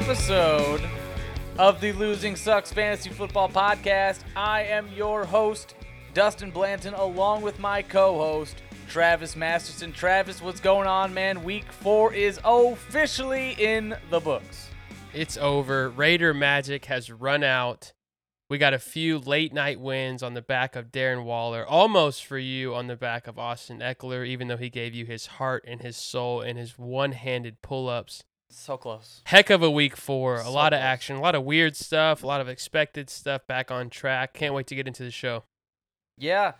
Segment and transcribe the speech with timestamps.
[0.00, 0.80] episode
[1.58, 4.20] of the Losing Sucks Fantasy Football Podcast.
[4.36, 5.74] I am your host,
[6.14, 9.92] Dustin Blanton, along with my co host, Travis Masterson.
[9.92, 11.42] Travis, what's going on, man?
[11.42, 14.68] Week four is officially in the books.
[15.12, 15.90] It's over.
[15.90, 17.92] Raider Magic has run out.
[18.48, 22.38] We got a few late night wins on the back of Darren Waller, almost for
[22.38, 25.82] you on the back of Austin Ekeler, even though he gave you his heart and
[25.82, 28.22] his soul and his one handed pull ups.
[28.50, 29.20] So close.
[29.26, 30.36] Heck of a week four.
[30.36, 33.46] A So lot of action, a lot of weird stuff, a lot of expected stuff
[33.46, 34.32] back on track.
[34.34, 35.44] Can't wait to get into the show.
[36.16, 36.52] Yeah,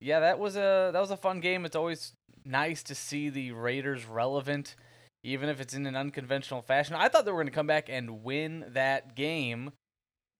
[0.00, 1.64] yeah, that was a that was a fun game.
[1.64, 2.12] It's always
[2.44, 4.76] nice to see the Raiders relevant,
[5.24, 6.94] even if it's in an unconventional fashion.
[6.94, 9.72] I thought they were going to come back and win that game,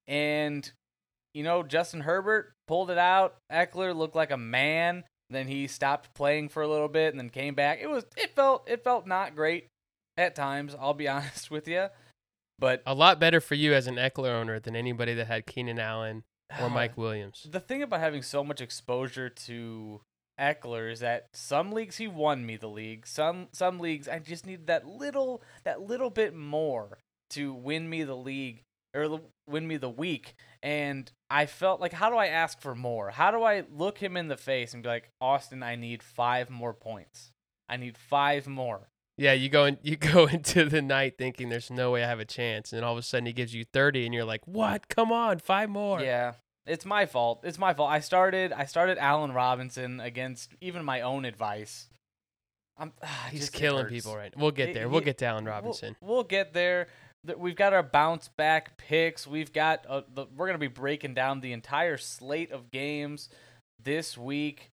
[0.06, 0.70] and
[1.34, 3.36] you know Justin Herbert pulled it out.
[3.50, 5.04] Ekeler looked like a man.
[5.30, 7.78] Then he stopped playing for a little bit and then came back.
[7.80, 9.68] It was it felt it felt not great
[10.20, 10.76] at times.
[10.78, 11.88] I'll be honest with you,
[12.58, 15.78] but A lot better for you as an Ekeler owner than anybody that had Keenan
[15.78, 16.24] Allen
[16.60, 17.46] or Mike Williams.
[17.50, 20.02] The thing about having so much exposure to
[20.38, 23.06] Ekeler is that some leagues he won me the league.
[23.06, 26.98] Some some leagues I just needed that little that little bit more
[27.30, 28.62] to win me the league
[28.94, 30.34] or win me the week.
[30.62, 33.10] And I felt like how do I ask for more?
[33.10, 36.50] How do I look him in the face and be like, Austin, I need five
[36.50, 37.32] more points.
[37.68, 38.89] I need five more.
[39.20, 42.20] Yeah, you go in, you go into the night thinking there's no way I have
[42.20, 44.46] a chance, and then all of a sudden he gives you 30, and you're like,
[44.46, 44.88] "What?
[44.88, 46.32] Come on, five more." Yeah,
[46.66, 47.40] it's my fault.
[47.44, 47.90] It's my fault.
[47.90, 48.50] I started.
[48.50, 51.90] I started Allen Robinson against even my own advice.
[52.78, 52.94] I'm.
[53.02, 54.32] it he's just- killing people right.
[54.34, 54.88] We'll get It- there.
[54.88, 55.96] We'll get to Allen We'll- Robinson.
[56.00, 56.86] We'll, get there.
[57.36, 59.26] We've got our bounce back picks.
[59.26, 59.84] We've got.
[59.86, 63.28] Uh, the, we're gonna be breaking down the entire slate of games
[63.78, 64.70] this week.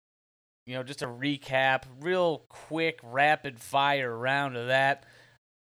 [0.66, 5.06] You know, just a recap, real quick, rapid fire round of that.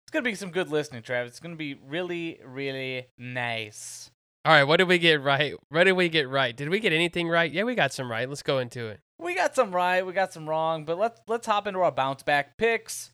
[0.05, 1.33] It's gonna be some good listening, Travis.
[1.33, 4.11] It's gonna be really, really nice.
[4.45, 5.55] All right, what did we get right?
[5.71, 6.57] What did we get right?
[6.57, 7.51] Did we get anything right?
[7.51, 8.29] Yeah, we got some right.
[8.29, 9.01] Let's go into it.
[9.19, 12.23] We got some right, we got some wrong, but let's let's hop into our bounce
[12.23, 13.11] back picks.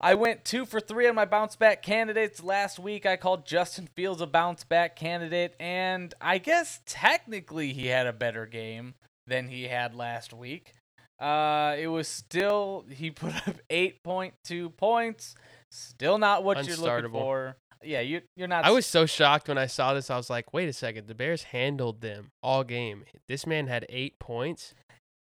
[0.00, 3.06] I went two for three on my bounce back candidates last week.
[3.06, 8.12] I called Justin Fields a bounce back candidate, and I guess technically he had a
[8.12, 8.94] better game
[9.26, 10.72] than he had last week.
[11.20, 15.34] Uh, it was still he put up eight point two points.
[15.70, 17.56] Still not what you're looking for.
[17.84, 18.64] Yeah, you you're not.
[18.64, 20.10] I was so shocked when I saw this.
[20.10, 21.08] I was like, "Wait a second!
[21.08, 23.04] The Bears handled them all game.
[23.28, 24.74] This man had eight points.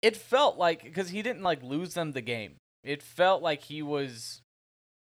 [0.01, 2.55] it felt like because he didn't like lose them the game.
[2.83, 4.41] It felt like he was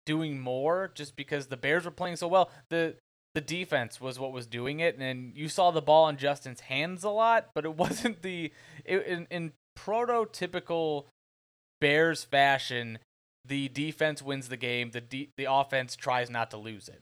[0.06, 2.50] doing more just because the Bears were playing so well.
[2.70, 2.96] The
[3.36, 7.04] the defense was what was doing it, and you saw the ball in Justin's hands
[7.04, 8.52] a lot, but it wasn't the
[8.84, 11.06] it, in in prototypical
[11.80, 12.98] Bears fashion.
[13.48, 14.90] The defense wins the game.
[14.92, 17.02] The de- the offense tries not to lose it.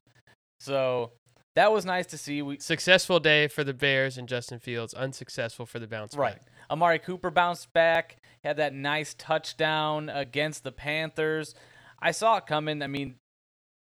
[0.60, 1.12] So
[1.56, 2.42] that was nice to see.
[2.42, 4.94] We Successful day for the Bears and Justin Fields.
[4.94, 6.34] Unsuccessful for the bounce Right.
[6.36, 6.48] back.
[6.70, 11.54] Amari Cooper bounced back, had that nice touchdown against the Panthers.
[12.00, 12.82] I saw it coming.
[12.82, 13.16] I mean,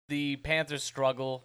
[0.09, 1.45] the Panthers struggle,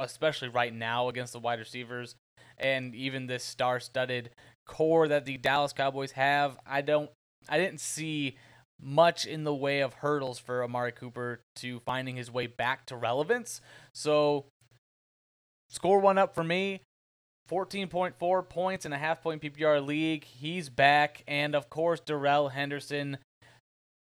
[0.00, 2.16] especially right now against the wide receivers,
[2.58, 4.30] and even this star-studded
[4.66, 6.58] core that the Dallas Cowboys have.
[6.66, 7.10] I don't,
[7.48, 8.36] I didn't see
[8.80, 12.96] much in the way of hurdles for Amari Cooper to finding his way back to
[12.96, 13.60] relevance.
[13.94, 14.46] So,
[15.68, 16.80] score one up for me.
[17.50, 20.24] 14.4 points in a half point PPR league.
[20.24, 21.22] He's back.
[21.28, 23.18] And of course, Darrell Henderson,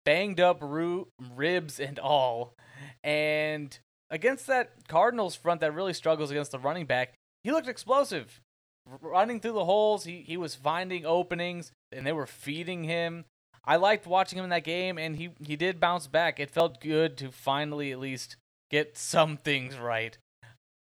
[0.06, 2.56] banged up ru- ribs and all.
[3.04, 3.78] And
[4.10, 8.42] against that Cardinals front that really struggles against the running back, he looked explosive.
[8.90, 13.26] R- running through the holes, he, he was finding openings, and they were feeding him.
[13.66, 16.40] I liked watching him in that game, and he, he did bounce back.
[16.40, 18.36] It felt good to finally at least
[18.72, 20.18] get some things right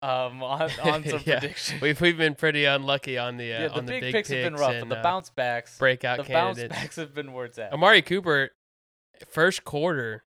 [0.02, 1.38] um, on, on some Yeah.
[1.38, 1.80] predictions.
[1.80, 4.28] We've we've been pretty unlucky on the uh, Yeah, the on the big, big picks,
[4.30, 6.80] have been rough, but and, the uh, bounce backs, breakout the bounce candidates.
[6.80, 7.72] backs have been where it's at.
[7.72, 8.50] Amari Cooper,
[9.28, 10.24] first quarter,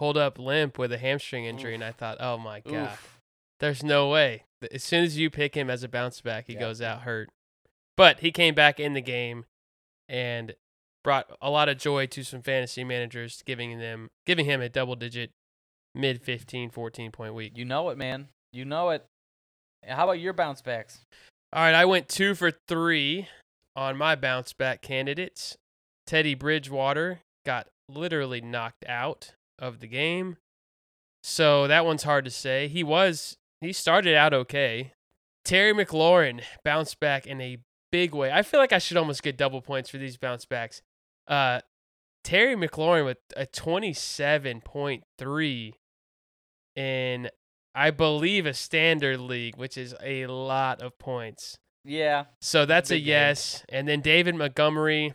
[0.00, 3.18] pulled up limp with a hamstring injury, and I thought, oh my god, Oof.
[3.58, 4.44] there's no way.
[4.72, 6.60] As soon as you pick him as a bounce back, he Yeah.
[6.60, 7.28] goes out hurt.
[7.98, 9.44] But he came back in the game
[10.08, 10.54] and
[11.04, 14.96] brought a lot of joy to some fantasy managers, giving them giving him a double
[14.96, 15.32] digit
[15.94, 17.58] mid 15, 14 point week.
[17.58, 18.28] You know it, man.
[18.54, 19.04] You know it.
[19.86, 21.00] How about your bounce backs?
[21.52, 23.28] All right, I went two for three
[23.76, 25.58] on my bounce back candidates.
[26.06, 30.36] Teddy Bridgewater got literally knocked out of the game.
[31.22, 32.66] So that one's hard to say.
[32.68, 34.94] He was he started out okay.
[35.44, 37.58] Terry McLaurin bounced back in a
[37.92, 38.32] big way.
[38.32, 40.82] I feel like I should almost get double points for these bounce backs.
[41.28, 41.60] Uh
[42.24, 45.72] Terry McLaurin with a 27.3
[46.76, 47.28] in,
[47.74, 51.58] I believe, a standard league, which is a lot of points.
[51.84, 52.24] Yeah.
[52.40, 53.08] So that's a Big game.
[53.08, 53.64] yes.
[53.68, 55.14] And then David Montgomery.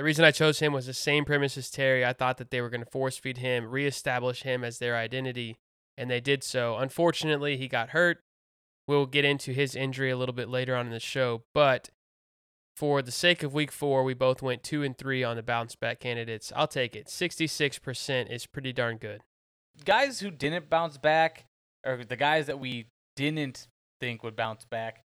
[0.00, 2.06] The reason I chose him was the same premise as Terry.
[2.06, 5.58] I thought that they were going to force feed him, reestablish him as their identity,
[5.98, 6.78] and they did so.
[6.78, 8.22] Unfortunately, he got hurt.
[8.88, 11.90] We'll get into his injury a little bit later on in the show, but
[12.74, 15.76] for the sake of week four, we both went two and three on the bounce
[15.76, 16.50] back candidates.
[16.56, 17.08] I'll take it.
[17.08, 19.20] 66% is pretty darn good.
[19.84, 21.44] Guys who didn't bounce back,
[21.84, 22.86] or the guys that we
[23.16, 23.68] didn't
[24.00, 25.04] think would bounce back.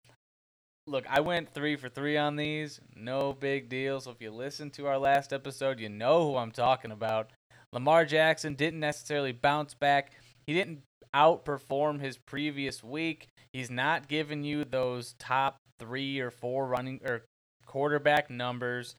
[0.87, 2.79] Look, I went three for three on these.
[2.95, 3.99] No big deal.
[3.99, 7.31] So if you listen to our last episode, you know who I'm talking about.
[7.73, 10.13] Lamar Jackson didn't necessarily bounce back.
[10.45, 13.27] He didn't outperform his previous week.
[13.51, 17.25] He's not giving you those top three or four running or
[17.65, 18.95] quarterback numbers.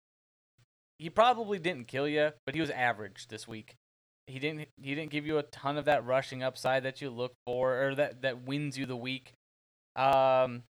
[0.98, 3.74] He probably didn't kill you, but he was average this week.
[4.26, 7.32] He didn't he didn't give you a ton of that rushing upside that you look
[7.46, 9.32] for or that that wins you the week.
[9.96, 10.64] Um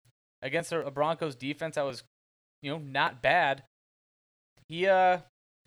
[0.47, 2.03] against a, Broncos defense that was
[2.63, 3.65] you know not bad.
[4.69, 5.19] He uh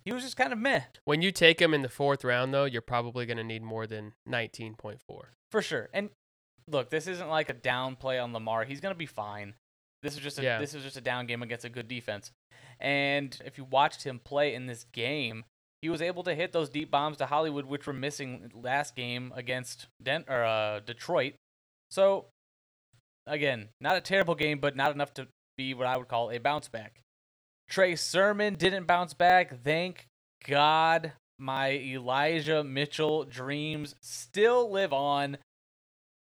[0.05, 2.65] he was just kind of meh When you take him in the fourth round, though,
[2.65, 4.97] you're probably going to need more than 19.4.
[5.51, 5.89] for sure.
[5.93, 6.09] And
[6.67, 8.63] look, this isn't like a down play on Lamar.
[8.63, 9.55] He's gonna be fine.
[10.01, 10.59] This is just a Yeah.
[10.59, 12.31] this is just a down game against a good defense.
[12.79, 15.43] And if you watched him play in this game,
[15.81, 19.31] he was able to hit those deep bombs to Hollywood, which were missing last game
[19.35, 21.33] against Den- or uh, Detroit.
[21.91, 22.27] So
[23.29, 25.27] again, not a terrible game, but not enough to
[25.57, 27.01] be what I would call a bounce back.
[27.69, 29.63] Trey Sermon didn't bounce back.
[29.63, 30.07] Thank
[30.45, 35.37] God my Elijah Mitchell dreams still live on.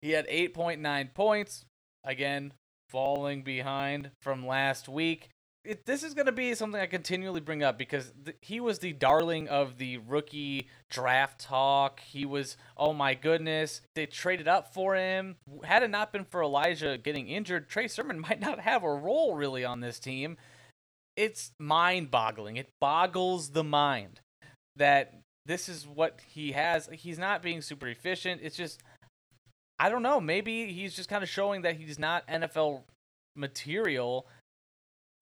[0.03, 1.65] He had 8.9 points.
[2.05, 2.53] Again,
[2.89, 5.29] falling behind from last week.
[5.69, 8.79] It, this is going to be something I continually bring up because th- he was
[8.79, 12.01] the darling of the rookie draft talk.
[12.01, 15.37] He was, oh my goodness, they traded up for him.
[15.63, 19.35] Had it not been for Elijah getting injured, Trey Sermon might not have a role
[19.35, 20.39] really on this team.
[21.17, 22.57] It's mind boggling.
[22.57, 24.21] It boggles the mind
[24.77, 26.89] that this is what he has.
[26.95, 28.41] He's not being super efficient.
[28.43, 28.81] It's just,
[29.79, 30.19] I don't know.
[30.19, 32.85] Maybe he's just kind of showing that he's not NFL
[33.37, 34.27] material.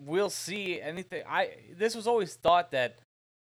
[0.00, 0.80] We'll see.
[0.80, 1.22] Anything.
[1.28, 2.98] I this was always thought that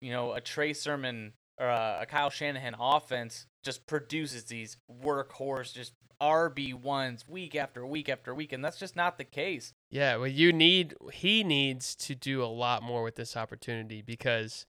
[0.00, 5.72] you know a Trey Sermon or a, a Kyle Shanahan offense just produces these workhorse,
[5.72, 9.72] just RB ones week after week after week, and that's just not the case.
[9.90, 14.66] Yeah, well, you need he needs to do a lot more with this opportunity because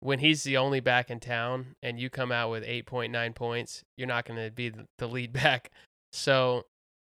[0.00, 4.06] when he's the only back in town and you come out with 8.9 points, you're
[4.06, 5.70] not going to be the- the lead back.
[6.12, 6.66] So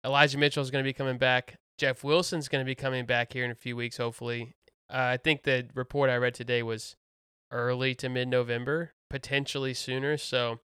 [0.05, 1.55] Elijah Mitchell is going to be coming back.
[1.77, 4.55] Jeff Wilson's going to be coming back here in a few weeks, hopefully.
[4.89, 6.95] Uh, I think the report I read today was
[7.51, 10.17] early to mid November, potentially sooner.
[10.17, 10.59] So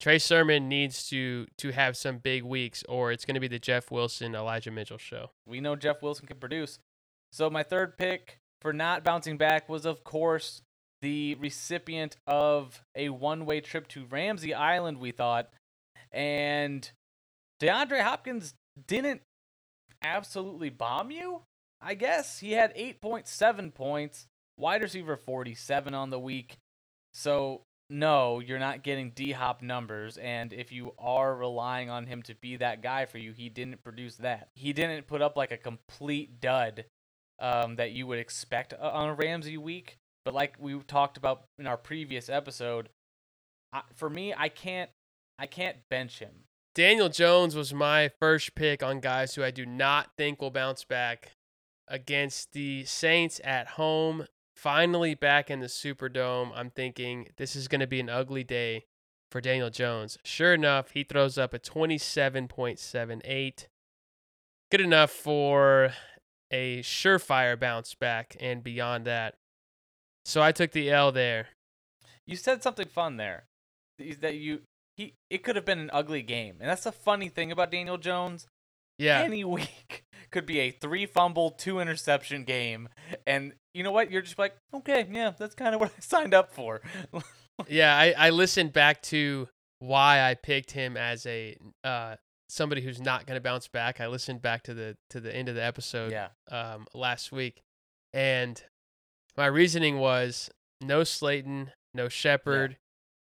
[0.00, 3.58] Trey Sermon needs to to have some big weeks, or it's going to be the
[3.58, 5.30] Jeff Wilson Elijah Mitchell show.
[5.46, 6.78] We know Jeff Wilson can produce.
[7.32, 10.62] So my third pick for not bouncing back was, of course,
[11.02, 14.98] the recipient of a one-way trip to Ramsey Island.
[14.98, 15.50] We thought,
[16.12, 16.90] and
[17.60, 18.54] DeAndre Hopkins
[18.86, 19.22] didn't
[20.02, 21.42] absolutely bomb you.
[21.80, 24.26] I guess he had 8.7 points,
[24.56, 26.58] wide receiver 47 on the week.
[27.12, 30.18] So no, you're not getting D Hop numbers.
[30.18, 33.82] And if you are relying on him to be that guy for you, he didn't
[33.82, 34.48] produce that.
[34.54, 36.84] He didn't put up like a complete dud
[37.38, 39.96] um, that you would expect on a Ramsey week.
[40.24, 42.90] But like we talked about in our previous episode,
[43.72, 44.90] I, for me, I can't,
[45.38, 46.44] I can't bench him.
[46.74, 50.84] Daniel Jones was my first pick on guys who I do not think will bounce
[50.84, 51.32] back
[51.88, 54.26] against the Saints at home.
[54.54, 56.52] Finally back in the Superdome.
[56.54, 58.84] I'm thinking this is going to be an ugly day
[59.30, 60.18] for Daniel Jones.
[60.24, 63.66] Sure enough, he throws up a 27.78.
[64.70, 65.92] Good enough for
[66.50, 69.34] a surefire bounce back and beyond that.
[70.24, 71.48] So I took the L there.
[72.26, 73.44] You said something fun there.
[74.20, 74.60] That you
[74.98, 77.96] he it could have been an ugly game, and that's the funny thing about Daniel
[77.96, 78.46] Jones.
[78.98, 79.20] Yeah.
[79.20, 82.88] Any week could be a three fumble, two interception game,
[83.26, 84.10] and you know what?
[84.10, 86.82] You're just like, okay, yeah, that's kind of what I signed up for.
[87.68, 92.16] yeah, I, I listened back to why I picked him as a uh,
[92.48, 94.00] somebody who's not going to bounce back.
[94.00, 97.62] I listened back to the to the end of the episode yeah, um, last week,
[98.12, 98.60] and
[99.36, 100.50] my reasoning was
[100.80, 102.78] no Slayton, no Shepard.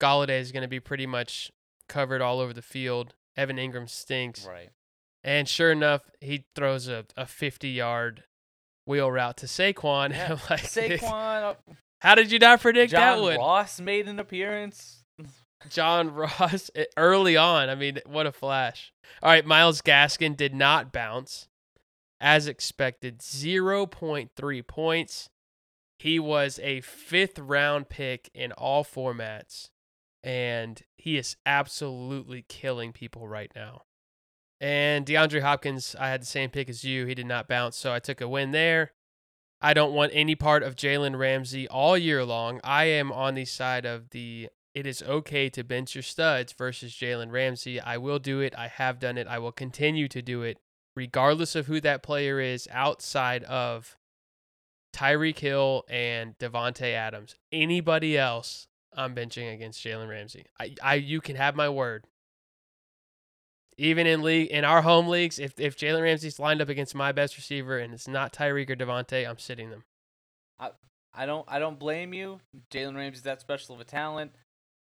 [0.03, 1.51] Golladay is going to be pretty much
[1.88, 3.13] covered all over the field.
[3.38, 4.69] Evan Engram stinks, right.
[5.24, 8.24] and sure enough, he throws a, a 50 yard
[8.86, 10.12] wheel route to Saquon.
[10.13, 10.38] Yeah.
[10.50, 11.53] Like, Saquon, uh,
[12.01, 13.38] how did you not predict John that one?
[13.38, 15.03] Ross made an appearance.
[15.69, 17.69] John Ross early on.
[17.69, 18.91] I mean, what a flash.
[19.24, 21.48] All right, Myles Gaskin did not bounce
[22.24, 25.29] as expected, 0.3 points.
[26.00, 29.69] He was a fifth round pick in all formats,
[30.24, 33.84] and he is absolutely killing people right now.
[34.62, 37.06] And DeAndre Hopkins, I had the same pick as you.
[37.06, 38.92] He did not bounce, so I took a win there.
[39.62, 42.62] I don't want any part of Jalen Ramsey all year long.
[42.63, 46.94] I am on the side of the it is okay to bench your studs versus
[46.94, 47.80] Jalen Ramsey.
[47.80, 48.56] I will do it.
[48.58, 49.27] I have done it.
[49.27, 50.58] I will continue to do it,
[50.96, 53.98] regardless of who that player is outside of
[54.94, 57.36] Tyreek Hill and Davante Adams.
[57.51, 60.45] Anybody else, I'm benching against Jalen Ramsey.
[60.59, 62.05] I, I, you can have my word.
[63.77, 67.12] Even in league, in our home leagues, if if Jalen Ramsey's lined up against my
[67.12, 69.83] best receiver and it's not Tyreek or Davante, I'm sitting them.
[70.59, 70.69] I,
[71.13, 72.39] I don't I don't blame you.
[72.71, 74.31] Jalen Ramsey's that special of a talent.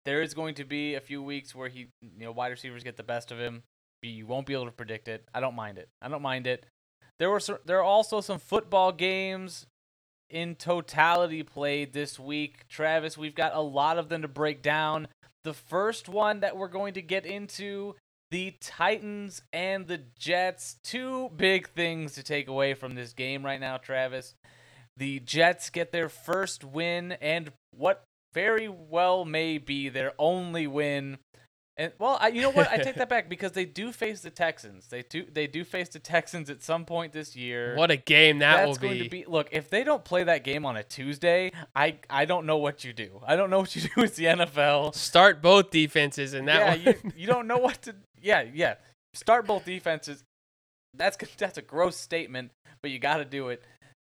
[0.05, 2.97] There is going to be a few weeks where he, you know, wide receivers get
[2.97, 3.61] the best of him.
[4.01, 5.25] You won't be able to predict it.
[5.31, 5.87] I don't mind it.
[6.01, 6.65] I don't mind it.
[7.19, 9.67] There were there are also some football games
[10.31, 12.67] in totality played this week.
[12.67, 15.07] Travis, we've got a lot of them to break down.
[15.43, 17.95] The first one that we're going to get into
[18.31, 20.77] the Titans and the Jets.
[20.83, 24.33] Two big things to take away from this game right now, Travis.
[24.97, 31.17] The Jets get their first win and what very well may be their only win.
[31.77, 32.69] And well, I, you know what?
[32.69, 34.87] I take that back because they do face the Texans.
[34.87, 37.75] They do they do face the Texans at some point this year.
[37.75, 39.03] What a game that That's will going be.
[39.05, 39.25] to be.
[39.25, 42.83] Look, if they don't play that game on a Tuesday, I I don't know what
[42.83, 43.21] you do.
[43.25, 44.93] I don't know what you do with the NFL.
[44.95, 47.95] Start both defenses and that yeah, you, you don't know what to.
[48.21, 48.75] Yeah, yeah.
[49.13, 50.23] Start both defenses.
[50.93, 52.51] That's that's a gross statement,
[52.81, 53.63] but you got to do it.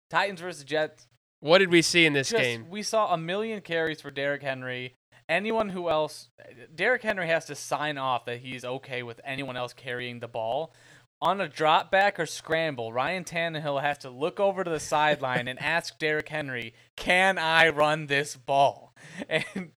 [0.09, 1.09] Titans versus Jets.
[1.41, 2.67] what did we see in this Just, game?
[2.71, 4.95] we saw a million carries for Derrick Henry.
[5.29, 6.29] Anyone who else,
[6.75, 10.73] Derrick Henry has to sign off that he's okay with anyone else carrying the ball.
[11.21, 15.49] On a drop back or scramble, Ryan Tannehill has to look over to the sideline
[15.49, 18.95] and ask Derrick Henry, "Can I run this ball?"
[19.29, 19.73] And,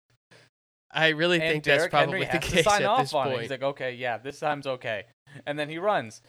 [0.91, 3.31] I really think that's probably Henry the has to case sign at off this on
[3.33, 3.41] it.
[3.43, 5.05] He's like, "Okay, yeah, this time's okay,"
[5.47, 6.23] and then he runs.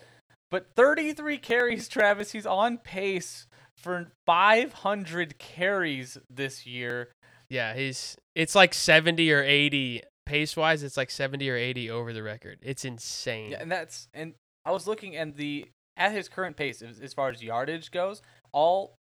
[0.51, 2.31] But 33 carries, Travis.
[2.31, 3.47] He's on pace
[3.77, 7.09] for 500 carries this year.
[7.49, 10.83] Yeah, he's it's like 70 or 80 pace wise.
[10.83, 12.59] It's like 70 or 80 over the record.
[12.61, 13.51] It's insane.
[13.51, 14.33] Yeah, and that's and
[14.65, 18.95] I was looking and the at his current pace as, far as yardage goes, all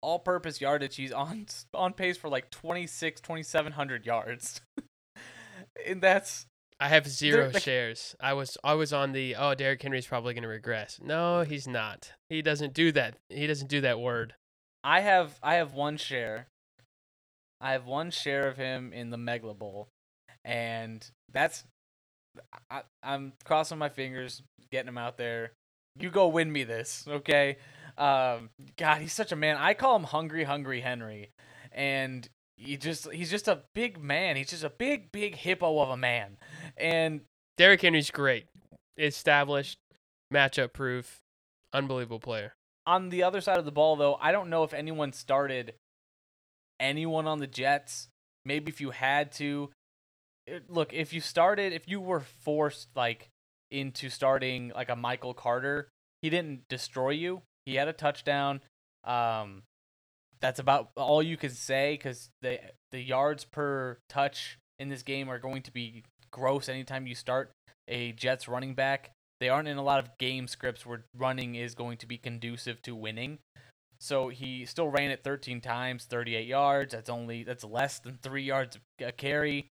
[0.00, 4.60] all purpose yardage he's on on pace for like 26 2700 yards.
[5.86, 6.46] and that's
[6.80, 8.14] I have 0 like- shares.
[8.20, 11.00] I was I was on the oh Derrick Henry's probably going to regress.
[11.02, 12.12] No, he's not.
[12.28, 13.16] He doesn't do that.
[13.28, 14.34] He doesn't do that word.
[14.84, 16.46] I have I have one share.
[17.60, 19.88] I have one share of him in the Megla Bowl,
[20.44, 21.64] and that's
[22.70, 25.52] I, I'm crossing my fingers, getting him out there.
[25.98, 27.56] You go win me this, okay?
[27.96, 29.56] Um, God, he's such a man.
[29.56, 31.30] I call him Hungry Hungry Henry,
[31.72, 34.36] and he just he's just a big man.
[34.36, 36.36] He's just a big big hippo of a man,
[36.76, 37.22] and
[37.56, 38.46] Derrick Henry's great.
[38.96, 39.78] Established,
[40.32, 41.18] matchup proof,
[41.72, 42.54] unbelievable player.
[42.86, 45.74] on the other side of the ball, though, I don't know if anyone started
[46.80, 48.08] anyone on the Jets.
[48.44, 49.70] Maybe if you had to.
[50.68, 53.28] Look, if you started, if you were forced like
[53.70, 55.88] into starting like a Michael Carter,
[56.22, 57.42] he didn't destroy you.
[57.66, 58.60] He had a touchdown.
[59.04, 59.62] Um,
[60.40, 62.60] that's about all you can say because the
[62.92, 67.50] the yards per touch in this game are going to be gross anytime you start
[67.88, 69.10] a Jets running back.
[69.40, 72.82] They aren't in a lot of game scripts where running is going to be conducive
[72.82, 73.38] to winning.
[74.00, 76.92] So he still ran it 13 times, 38 yards.
[76.92, 79.68] That's only that's less than three yards a carry.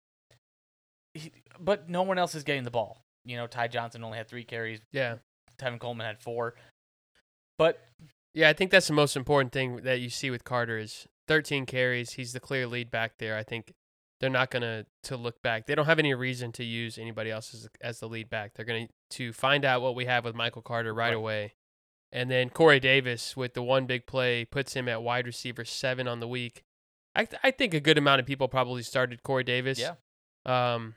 [1.14, 3.02] He, but no one else is getting the ball.
[3.24, 4.80] You know, Ty Johnson only had three carries.
[4.92, 5.16] Yeah.
[5.58, 6.54] Tevin Coleman had four.
[7.58, 7.80] But
[8.34, 11.66] Yeah, I think that's the most important thing that you see with Carter is 13
[11.66, 12.12] carries.
[12.12, 13.36] He's the clear lead back there.
[13.36, 13.72] I think
[14.20, 15.66] they're not gonna to look back.
[15.66, 18.54] They don't have any reason to use anybody else as, as the lead back.
[18.54, 21.14] They're gonna to find out what we have with Michael Carter right, Right.
[21.14, 21.54] away,
[22.12, 26.06] and then Corey Davis with the one big play puts him at wide receiver seven
[26.06, 26.62] on the week.
[27.14, 29.78] I th- I think a good amount of people probably started Corey Davis.
[29.78, 29.94] Yeah.
[30.44, 30.94] Um,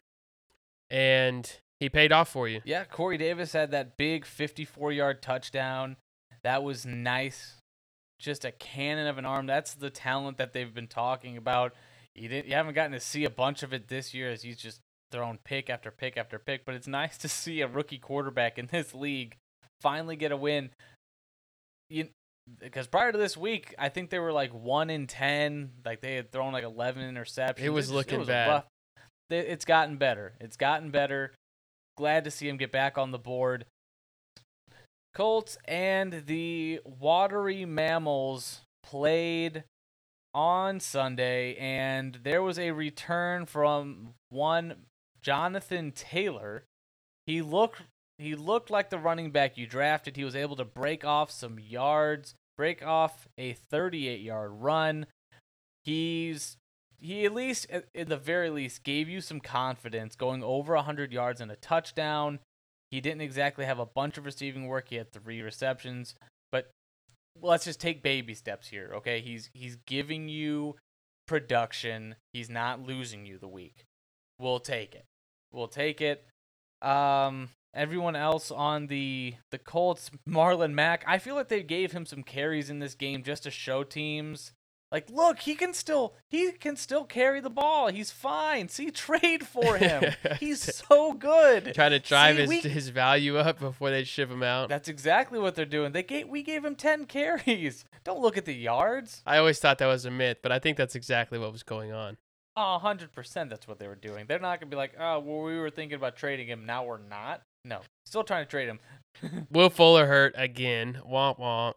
[0.89, 2.61] and he paid off for you.
[2.63, 5.97] yeah, Corey Davis had that big 54 yard touchdown.
[6.43, 7.55] That was nice.
[8.19, 9.45] Just a cannon of an arm.
[9.45, 11.73] That's the talent that they've been talking about.
[12.13, 14.57] You didn't you haven't gotten to see a bunch of it this year as he's
[14.57, 14.79] just
[15.11, 18.67] thrown pick after pick after pick, but it's nice to see a rookie quarterback in
[18.67, 19.37] this league
[19.81, 20.69] finally get a win.
[21.89, 22.09] You
[22.59, 25.71] because prior to this week, I think they were like one in ten.
[25.83, 27.59] Like they had thrown like eleven interceptions.
[27.59, 28.63] It was just- looking a bad.
[29.29, 30.33] it's gotten better.
[30.39, 31.33] It's gotten better.
[31.97, 33.65] Glad to see him get back on the board.
[35.13, 39.63] Colts and the Watery Mammals played
[40.33, 44.75] on Sunday, and there was a return from one
[45.21, 46.65] Jonathan Taylor.
[47.25, 47.81] He looked
[48.17, 50.15] he looked like the running back you drafted.
[50.15, 55.07] He was able to break off some yards, break off a 38 yard run.
[55.83, 56.57] He's
[56.97, 61.41] he at least at the very least gave you some confidence going over 100 yards
[61.41, 62.39] and a touchdown.
[62.89, 64.87] He didn't exactly have a bunch of receiving work.
[64.89, 66.15] He had three receptions,
[66.51, 66.71] but
[67.41, 69.19] let's just take baby steps here, okay?
[69.19, 70.75] He's he's giving you
[71.27, 72.15] production.
[72.31, 73.83] He's not losing you the week.
[74.39, 75.05] We'll take it.
[75.51, 76.25] We'll take it.
[76.81, 82.05] Um everyone else on the the Colts, Marlon Mack, I feel like they gave him
[82.05, 84.53] some carries in this game just to show teams
[84.95, 87.87] like, look, he can still he can still carry the ball.
[87.87, 88.69] He's fine.
[88.69, 90.13] See, trade for him.
[90.39, 91.73] He's so good.
[91.73, 94.69] Trying to drive See, his, we- his value up before they ship him out.
[94.69, 95.91] That's exactly what they're doing.
[95.91, 97.83] They gave we gave him ten carries.
[98.05, 99.21] Don't look at the yards.
[99.25, 101.91] I always thought that was a myth, but I think that's exactly what was going
[101.91, 102.15] on.
[102.55, 104.27] A hundred percent, that's what they were doing.
[104.27, 106.65] They're not gonna be like, oh, well, we were thinking about trading him.
[106.65, 107.41] Now we're not.
[107.65, 108.79] No, still trying to trade him.
[109.51, 111.01] Will Fuller hurt again.
[111.05, 111.73] Womp womp.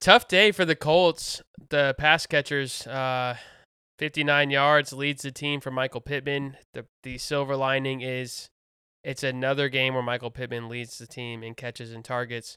[0.00, 1.42] Tough day for the Colts.
[1.70, 3.36] The pass catchers, uh,
[3.98, 6.56] 59 yards leads the team for Michael Pittman.
[6.72, 8.48] The the silver lining is
[9.02, 12.56] it's another game where Michael Pittman leads the team in catches and targets.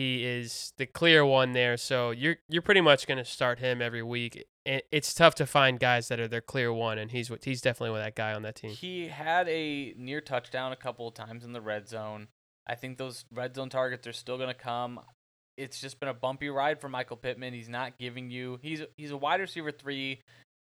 [0.00, 3.82] He is the clear one there, so you're you're pretty much going to start him
[3.82, 4.46] every week.
[4.64, 7.98] It- It's tough to find guys that are their clear one, and he's he's definitely
[8.00, 8.70] that guy on that team.
[8.70, 12.28] He had a near touchdown a couple of times in the red zone.
[12.66, 15.00] I think those red zone targets are still gonna come.
[15.58, 17.52] It's just been a bumpy ride for Michael Pittman.
[17.52, 18.58] He's not giving you.
[18.62, 20.22] He's he's a wide receiver three,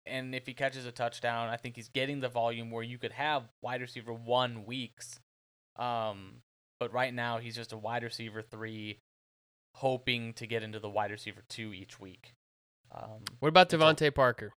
[0.06, 3.10] and if he catches a touchdown, I think he's getting the volume where you could
[3.12, 5.18] have wide receiver one weeks.
[5.76, 6.42] Um,
[6.78, 8.98] but right now he's just a wide receiver three,
[9.74, 12.34] hoping to get into the wide receiver two each week.
[12.92, 13.68] Um, What about.
[13.68, 14.52] DeVante Parker?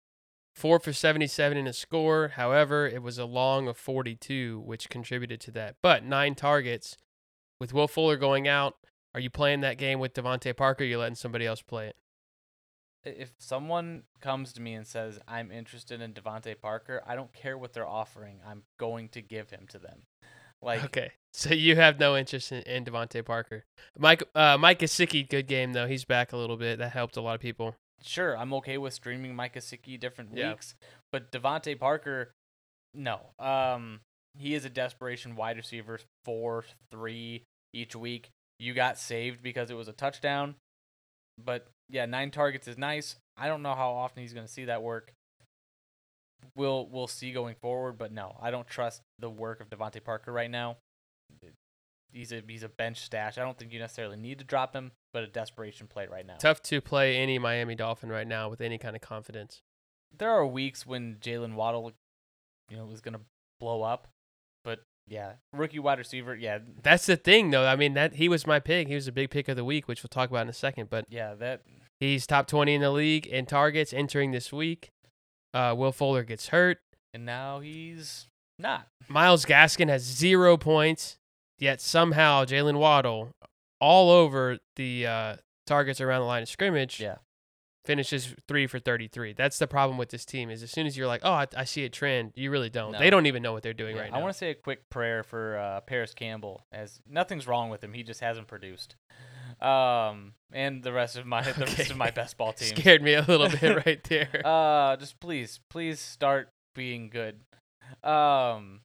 [0.53, 2.29] Four for 77 in a score.
[2.35, 5.75] However, it was a long of 42, which contributed to that.
[5.81, 6.97] But nine targets.
[7.59, 8.75] With Will Fuller going out,
[9.13, 10.83] are you playing that game with DeVante Parker?
[10.83, 11.95] Or are you letting somebody else play it?
[13.05, 17.57] if someone comes to me and says I'm interested in DeVante Parker, I don't care
[17.57, 18.39] what they're offering.
[18.45, 20.03] I'm going to give him to them.
[20.61, 21.11] Like okay.
[21.37, 23.65] So you have no interest in, in DeVante Parker.
[23.97, 25.85] Mike uh, Mike Gesicki, good game, though.
[25.85, 26.79] He's back a little bit.
[26.79, 27.75] That helped a lot of people.
[28.01, 30.51] sure, I'm okay with streaming Mike Gesicki different Yeah.
[30.51, 30.75] weeks,
[31.11, 32.31] but DeVante Parker,
[32.93, 33.19] no.
[33.37, 33.99] Um,
[34.37, 37.43] he is a desperation wide receiver, four, three
[37.73, 38.29] each week.
[38.59, 40.55] You got saved because it was a touchdown,
[41.37, 43.17] but yeah, nine targets is nice.
[43.35, 45.11] I don't know how often he's going to see that work.
[46.55, 50.31] We'll we'll see going forward, but no, I don't trust the work of DeVante Parker
[50.31, 50.77] right now.
[52.11, 53.37] He's a he's a bench stash.
[53.37, 56.35] I don't think you necessarily need to drop him, but a desperation play right now.
[56.39, 59.61] Tough to play any Miami Dolphin right now with any kind of confidence.
[60.17, 61.91] there are weeks when Jaylen Waddle,
[62.69, 63.19] you know, was gonna
[63.59, 64.07] blow up,
[64.63, 67.65] but yeah, rookie wide receiver, yeah, That's the thing, though.
[67.65, 68.87] I mean, that he was my pick.
[68.87, 70.89] He was a big pick of the week, which we'll talk about in a second.
[70.89, 71.63] But yeah, that
[71.99, 74.91] He's top 20 in the league in targets entering this week.
[75.53, 76.79] Uh, Will Fuller gets hurt.
[77.13, 78.87] and now he's not.
[79.07, 81.17] Myles Gaskin has zero points,
[81.59, 83.31] yet somehow Jaylen Waddle,
[83.79, 85.35] all over the uh,
[85.67, 87.15] targets around the line of scrimmage, Yeah,
[87.85, 89.33] finishes three for 33.
[89.33, 91.63] That's the problem with this team is as soon as you're like, oh, I, I
[91.65, 92.93] see a trend, you really don't.
[92.93, 92.99] No.
[92.99, 94.17] They don't even know what they're doing Yeah, right now.
[94.17, 97.83] I want to say a quick prayer for uh, Parris Campbell, as nothing's wrong with
[97.83, 97.93] him.
[97.93, 98.95] He just hasn't produced.
[99.61, 102.69] Um, and the rest of my the rest of my best ball team.
[102.75, 104.41] Scared me a little bit right there.
[104.43, 107.39] Uh, just please, please start being good.
[108.05, 108.81] Um,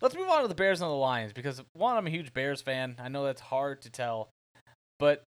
[0.00, 2.60] let's move on to the Bears and the Lions because one, I'm a huge Bears
[2.62, 2.96] fan.
[2.98, 4.30] I know that's hard to tell,
[4.98, 5.24] but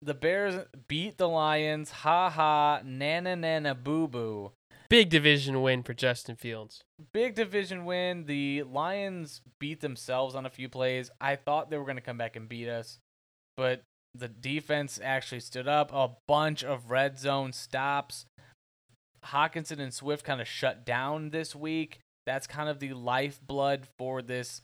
[0.00, 1.90] the Bears beat the Lions.
[1.90, 4.52] Ha ha, nana nana boo boo.
[4.88, 6.82] Big division win for Justin Fields.
[7.12, 8.24] Big division win.
[8.24, 11.10] The Lions beat themselves on a few plays.
[11.20, 12.98] I thought they were going to come back and beat us,
[13.56, 13.82] but
[14.14, 15.92] the defense actually stood up.
[15.92, 18.24] A bunch of red zone stops.
[19.26, 22.00] Hockenson and Swift kind of shut down this week.
[22.28, 24.60] That's kind of the lifeblood for this.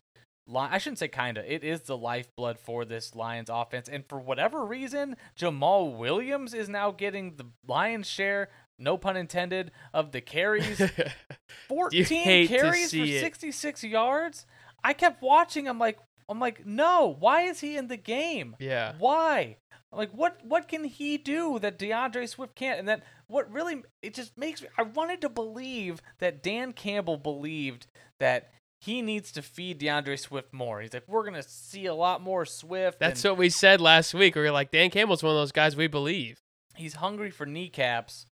[0.46, 1.46] Li- I shouldn't say kind of.
[1.46, 3.88] It is the lifeblood for this Lions offense.
[3.88, 9.70] And for whatever reason, Jamaal Williams is now getting the Lions' share, no pun intended,
[9.94, 10.78] of the carries.
[11.68, 13.20] 14 carries for it.
[13.20, 14.44] 66 yards.
[14.84, 15.66] I kept watching.
[15.66, 15.98] I'm like,
[16.28, 17.16] I'm like, no.
[17.18, 18.56] Why is he in the game?
[18.58, 18.92] yeah.
[18.98, 19.56] Why?
[19.96, 22.78] Like what what can he do that DeAndre Swift can't?
[22.78, 27.16] And then what really it just makes me I wanted to believe that Dan Campbell
[27.16, 27.86] believed
[28.20, 30.80] that he needs to feed DeAndre Swift more.
[30.80, 32.98] He's like, we're gonna see a lot more Swift.
[32.98, 34.34] That's and what we said last week.
[34.34, 36.38] We were like, Dan Campbell's one of those guys we believe.
[36.76, 38.26] he's hungry for kneecaps.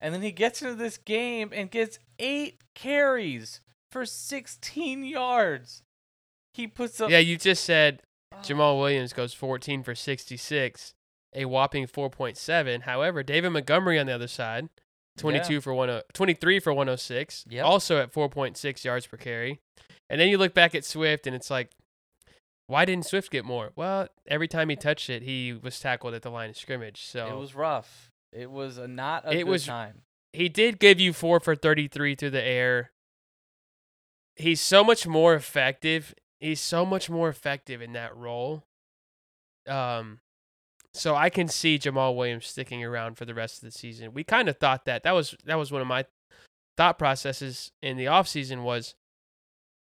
[0.00, 3.60] And then he gets into this game and gets eight carries
[3.92, 5.82] for 16 yards.
[6.54, 8.02] He puts up Yeah, you just said
[8.42, 10.94] Jamaal Williams goes 14 for 66,
[11.34, 12.82] a whopping 4.7.
[12.82, 14.68] However, David Montgomery on the other side,
[15.18, 17.64] 22 for 10, 23 for 106, Yep.
[17.64, 19.60] also at 4.6 yards per carry.
[20.10, 21.70] And then you look back at Swift and it's like,
[22.66, 23.72] why didn't Swift get more?
[23.76, 27.02] Well, every time he touched it, he was tackled at the line of scrimmage.
[27.04, 28.10] So It was rough.
[28.32, 30.02] It was a not a It good was- time.
[30.32, 32.92] he did give you four for 33 through the air.
[34.36, 36.14] He's so much more effective.
[36.40, 38.64] He's so much more effective in that role.
[39.68, 40.20] Um,
[40.94, 44.12] so I can see Jamaal Williams sticking around for the rest of the season.
[44.12, 46.04] We kind of thought that that was that was one of my
[46.76, 48.94] thought processes in the offseason was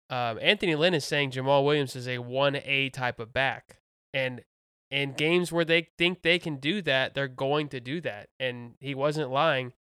[0.10, 3.78] um, Anthony Lynn is saying Jamaal Williams is a 1A type of back.
[4.14, 4.42] And
[4.90, 8.30] in games where they think they can do that, they're going to do that.
[8.40, 9.74] And he wasn't lying.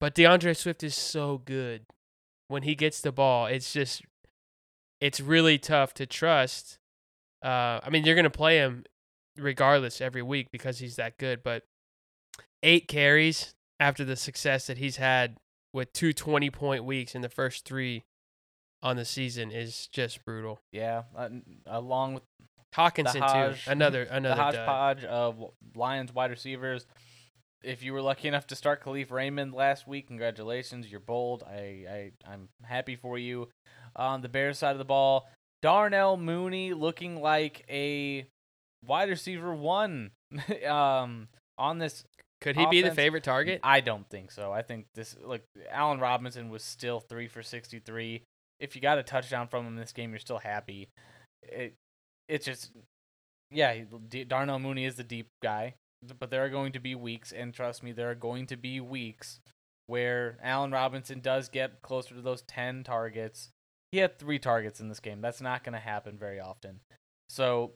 [0.00, 1.84] But DeAndre Swift is so good.
[2.48, 4.02] When he gets the ball, it's just
[5.00, 6.78] it's really tough to trust.
[7.44, 8.84] Uh, I mean, you're gonna play him
[9.38, 11.42] regardless every week because he's that good.
[11.42, 11.62] But
[12.62, 15.36] eight carries after the success that he's had
[15.72, 18.02] with two 20 point weeks in the first three
[18.82, 20.60] on the season is just brutal.
[20.72, 21.28] Yeah, uh,
[21.66, 22.22] along with
[22.74, 24.54] Hockenson Hodge- too, another the another dud.
[24.54, 26.86] hodgepodge of Lions wide receivers.
[27.62, 31.42] If you were lucky enough to start Kalif Raymond last week, congratulations, you're bold.
[31.42, 33.48] I, I I'm happy for you.
[33.96, 35.28] On the Bears side of the ball,
[35.60, 38.26] Darnell Mooney looking like a
[38.84, 40.10] wide receiver one.
[40.68, 42.04] um, on this
[42.40, 43.60] Could he be the favorite target?
[43.62, 44.52] I don't think so.
[44.52, 48.22] I think this like Allen Robinson was still three for sixty three.
[48.60, 50.88] If you got a touchdown from him in this game, you're still happy.
[51.42, 51.74] It
[52.28, 52.70] it's just
[53.50, 53.74] yeah.
[54.26, 55.74] Darnell Mooney is the deep guy,
[56.18, 58.80] but there are going to be weeks, and trust me, there are going to be
[58.80, 59.40] weeks
[59.86, 63.50] where Allen Robinson does get closer to those ten targets.
[63.90, 65.22] He had three targets in this game.
[65.22, 66.80] That's not going to happen very often.
[67.30, 67.72] So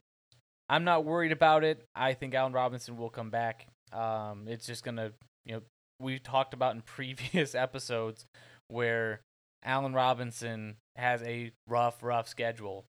[0.72, 1.84] I'm not worried about it.
[1.94, 3.66] I think Allen Robinson will come back.
[3.92, 5.12] Um, it's just gonna,
[5.44, 5.62] you know,
[6.00, 8.24] we talked about in previous episodes
[8.68, 9.20] where
[9.62, 12.86] Allen Robinson has a rough, rough schedule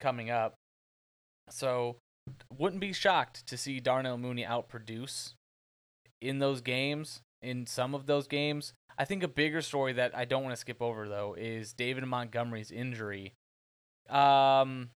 [0.00, 0.54] coming up.
[1.50, 1.96] So
[2.56, 5.32] wouldn't be shocked to see Darnell Mooney outproduce
[6.22, 8.74] in those games, in some of those games.
[8.96, 12.04] I think a bigger story that I don't want to skip over though is David
[12.04, 13.32] Montgomery's injury.
[14.08, 14.90] Um,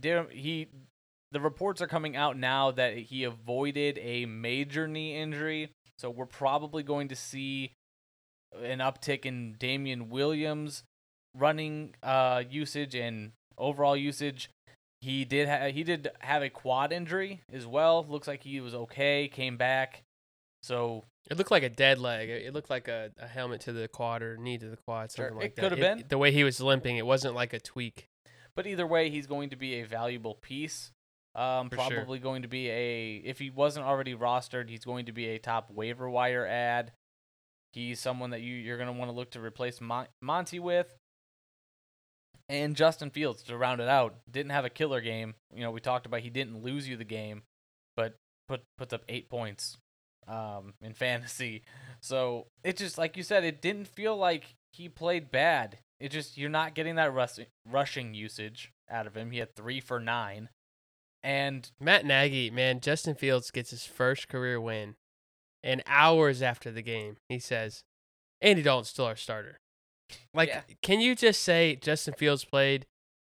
[0.00, 0.68] he
[1.32, 6.26] the reports are coming out now that he avoided a major knee injury, so we're
[6.26, 7.72] probably going to see
[8.62, 10.84] an uptick in Damien Williams
[11.34, 14.48] running uh usage and overall usage.
[15.02, 18.04] He did ha- he did have a quad injury as well.
[18.08, 20.02] Looks like he was okay, came back.
[20.62, 22.28] So It looked like a dead leg.
[22.30, 25.12] It it looked like a, a helmet to the quad or knee to the quad,
[25.12, 25.62] Sure, something like it that.
[25.62, 26.04] could have been.
[26.08, 28.06] The way he was limping, it wasn't like a tweak.
[28.54, 30.90] But either way, he's going to be a valuable piece.
[31.36, 31.90] Um, For sure.
[31.90, 35.38] probably going to be a if he wasn't already rostered, he's going to be a
[35.38, 36.92] top waiver wire ad.
[37.74, 40.94] He's someone that you you're going to want to look to replace Mon- Monty with.
[42.48, 45.34] And Justin Fields to round it out didn't have a killer game.
[45.54, 47.42] You know, we talked about he didn't lose you the game,
[47.96, 48.14] but
[48.48, 49.76] put puts up eight points
[50.28, 51.62] um, in fantasy.
[52.00, 55.78] So it just like you said, it didn't feel like he played bad.
[55.98, 59.32] It just you're not getting that rus- rushing usage out of him.
[59.32, 60.48] He had three for nine,
[61.26, 64.94] and Matt Nagy, man, Justin Fields gets his first career win.
[65.64, 67.82] And hours after the game, he says,
[68.40, 69.58] Andy Dalton's still our starter.
[70.32, 70.62] Like, Yeah.
[70.82, 72.86] can you just say Justin Fields played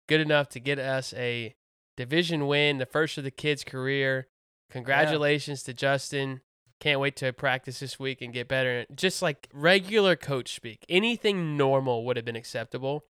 [0.09, 1.53] good enough to get us a
[1.95, 4.27] division win, the first of the kid's career?
[4.71, 6.41] Congratulations to Justin.
[6.79, 8.87] Can't wait to practice this week and get better.
[8.95, 13.05] Just like regular coach speak, anything normal would have been acceptable.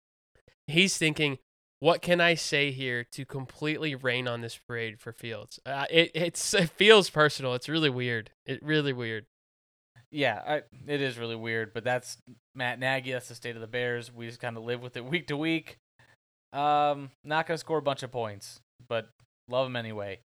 [0.68, 1.40] He's thinking,
[1.80, 5.60] what can I say here to completely rain on this parade for Fields?
[5.66, 7.54] Uh, it it's it feels personal.
[7.54, 8.32] It's really weird.
[8.46, 9.26] It really weird.
[10.12, 10.56] yeah, I,
[10.88, 11.74] it is really weird.
[11.74, 12.18] But that's
[12.56, 13.12] Matt Nagy.
[13.12, 14.14] That's the state of the Bears.
[14.14, 15.78] We just kind of live with it week to week.
[16.52, 19.08] Um, not gonna score a bunch of points, but
[19.48, 20.20] love him anyway.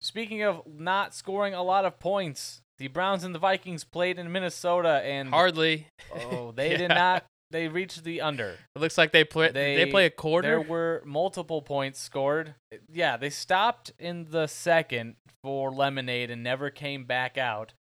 [0.00, 4.32] Speaking of not scoring a lot of points, the Browns and the Vikings played in
[4.32, 5.86] Minnesota, and Hardly.
[6.14, 6.76] oh, they Yeah.
[6.78, 8.56] did not they reached the under.
[8.74, 9.50] It looks like they play.
[9.50, 10.48] They, they play a quarter.
[10.48, 12.54] There were multiple points scored.
[12.92, 17.72] Yeah, they stopped in the second for Lemonade and never came back out.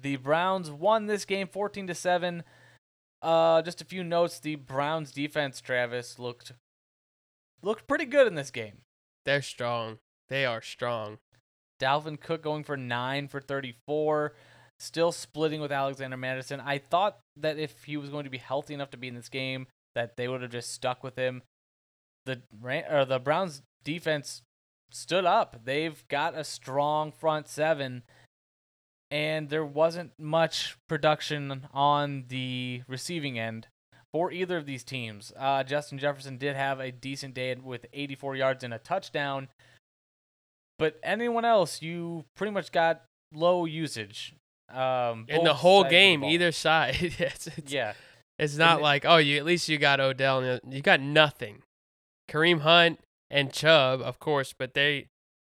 [0.00, 2.44] The Browns won this game 14 to 7.
[3.20, 6.52] Uh just a few notes, the Browns defense Travis looked
[7.62, 8.78] looked pretty good in this game.
[9.24, 9.98] They're strong.
[10.28, 11.18] They are strong.
[11.80, 14.34] Dalvin Cook going for 9 for 34,
[14.78, 16.60] still splitting with Alexander Mattison.
[16.60, 19.28] I thought that if he was going to be healthy enough to be in this
[19.28, 21.42] game that they would have just stuck with him.
[22.24, 22.42] The
[22.90, 24.42] or the Browns defense
[24.90, 25.64] stood up.
[25.64, 28.02] They've got a strong front seven
[29.10, 33.68] and there wasn't much production on the receiving end
[34.12, 35.32] for either of these teams.
[35.36, 39.48] Uh, Justin Jefferson did have a decent day with 84 yards and a touchdown,
[40.78, 44.34] but anyone else, you pretty much got low usage.
[44.70, 46.96] Um, In the whole of the game, either side.
[47.00, 47.94] it's, it's, Yeah,
[48.38, 50.40] it's not it- like oh, you at least you got Odell.
[50.40, 51.62] and You got nothing.
[52.30, 53.00] Kareem Hunt
[53.30, 55.08] and Chubb, of course, but they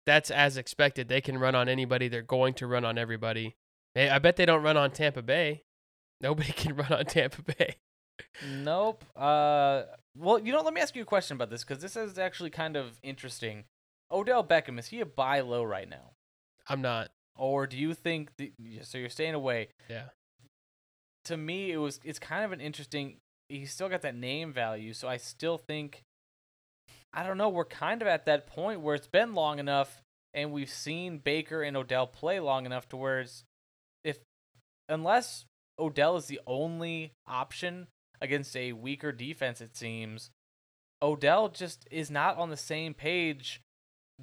[0.05, 1.07] that's as expected.
[1.09, 2.07] They can run on anybody.
[2.07, 3.55] They're going to run on everybody.
[3.95, 5.63] I bet they don't run on Tampa Bay.
[6.21, 7.75] Nobody can run on Tampa Bay.
[8.47, 9.03] Nope.
[9.15, 9.83] Uh,
[10.17, 12.49] well, you know, let me ask you a question about this because this is actually
[12.51, 13.65] kind of interesting.
[14.11, 16.11] Odell Beckham is he a buy low right now,
[16.67, 17.09] I'm not.
[17.37, 18.31] Or do you think?
[18.37, 18.51] The,
[18.83, 19.69] so you're staying away.
[19.89, 20.05] Yeah.
[21.25, 21.99] To me, it was.
[22.03, 23.17] It's kind of an interesting.
[23.49, 26.03] He's still got that name value, so I still think.
[27.13, 27.49] I don't know.
[27.49, 30.01] We're kind of at that point where it's been long enough,
[30.33, 33.43] and we've seen Baker and Odell play long enough to where it's,
[34.05, 34.19] if,
[34.87, 35.43] unless
[35.77, 37.87] Odell is the only option
[38.21, 40.29] against a weaker defense, it seems,
[41.01, 43.61] Odell just is not on the same page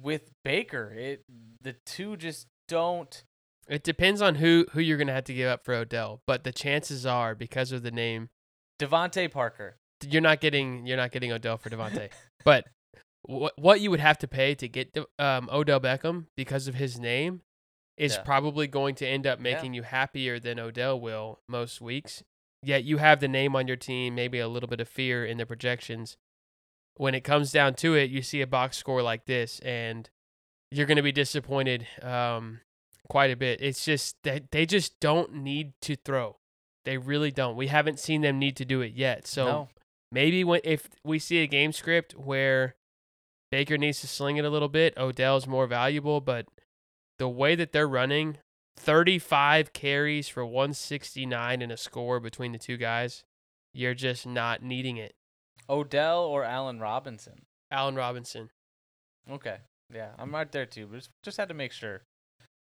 [0.01, 0.93] with Baker.
[0.97, 1.21] It
[1.61, 3.23] the two just don't.
[3.67, 6.51] It depends on who who you're gonna have to give up for Odell, but the
[6.51, 8.29] chances are because of the name,
[8.79, 9.77] DeVante Parker.
[10.07, 12.09] you're not getting you're not getting Odell for DeVante.
[12.45, 12.65] but
[13.23, 16.99] what what you would have to pay to get um, Odell Beckham because of his
[16.99, 17.41] name
[17.97, 18.21] is Yeah.
[18.23, 19.43] probably going to end up Yeah.
[19.43, 22.23] making you happier than Odell will most weeks.
[22.63, 25.37] Yet you have the name on your team, maybe a little bit of fear in
[25.37, 26.17] the projections.
[26.95, 30.09] When it comes down to it, you see a box score like this, and
[30.71, 32.61] you're going to be disappointed um,
[33.09, 33.61] quite a bit.
[33.61, 36.37] It's just that they just don't need to throw.
[36.85, 37.55] They really don't.
[37.55, 39.27] We haven't seen them need to do it yet.
[39.27, 39.69] So no.
[40.11, 42.75] maybe when if we see a game script where
[43.51, 46.47] Baker needs to sling it a little bit, Odell's more valuable, but
[47.17, 48.37] the way that they're running
[48.77, 53.23] 35 carries for 169 and a score between the two guys,
[53.73, 55.13] you're just not needing it.
[55.69, 57.45] Odell or Allen Robinson.
[57.69, 58.49] Allen Robinson.
[59.29, 59.57] Okay.
[59.93, 60.87] Yeah, I'm right there too.
[60.87, 62.01] But just, just had to make sure.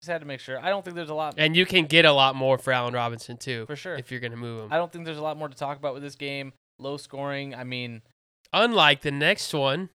[0.00, 0.60] Just had to make sure.
[0.60, 2.92] I don't think there's a lot And you can get a lot more for Allen
[2.94, 3.96] Robinson too for sure.
[3.96, 4.72] if you're going to move him.
[4.72, 6.52] I don't think there's a lot more to talk about with this game.
[6.78, 7.54] Low scoring.
[7.54, 8.02] I mean,
[8.52, 9.88] Unlike the next one,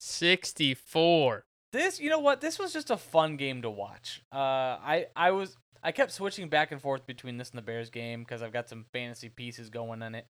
[0.00, 1.42] 64.
[1.72, 2.00] this.
[2.00, 2.40] You know what?
[2.40, 4.22] This was just a fun game to watch.
[4.32, 4.36] Uh,
[4.80, 8.20] I I was I kept switching back and forth between this and the Bears game
[8.20, 10.26] because I've got some fantasy pieces going on it,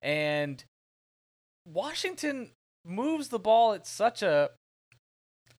[0.00, 0.64] and
[1.66, 2.50] Washington
[2.84, 4.50] moves the ball at such a.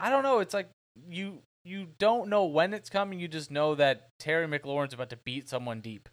[0.02, 0.40] I don't know.
[0.40, 0.68] It's like
[1.08, 3.20] you you don't know when it's coming.
[3.20, 6.10] You just know that Terry McLaurin's about to beat someone deep,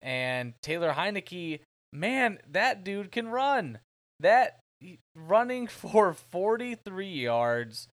[0.00, 1.60] and Taylor Heinicke,
[1.92, 3.80] man, that dude can run.
[4.20, 4.60] That
[5.14, 7.88] running for 43 yards.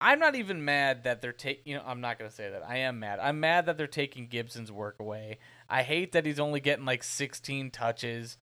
[0.00, 1.62] I'm not even mad that they're taking.
[1.64, 2.68] You know, I'm not gonna say that.
[2.68, 3.20] I am mad.
[3.20, 5.38] I'm mad that they're taking Gibson's work away.
[5.70, 8.36] I hate that he's only getting like 16 touches.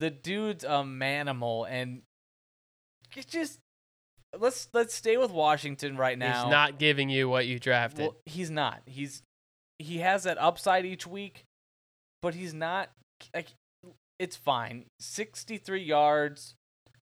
[0.00, 2.02] The dude's a manimal, and
[3.16, 3.58] it's just
[4.36, 6.44] let's let's stay with Washington right now.
[6.44, 8.06] He's not giving you what you drafted.
[8.06, 8.82] Well, he's not.
[8.86, 9.22] He's
[9.78, 11.44] he has that upside each week,
[12.22, 12.90] but he's not.
[13.34, 13.48] Like,
[14.18, 14.84] it's fine.
[15.00, 16.54] Sixty-three yards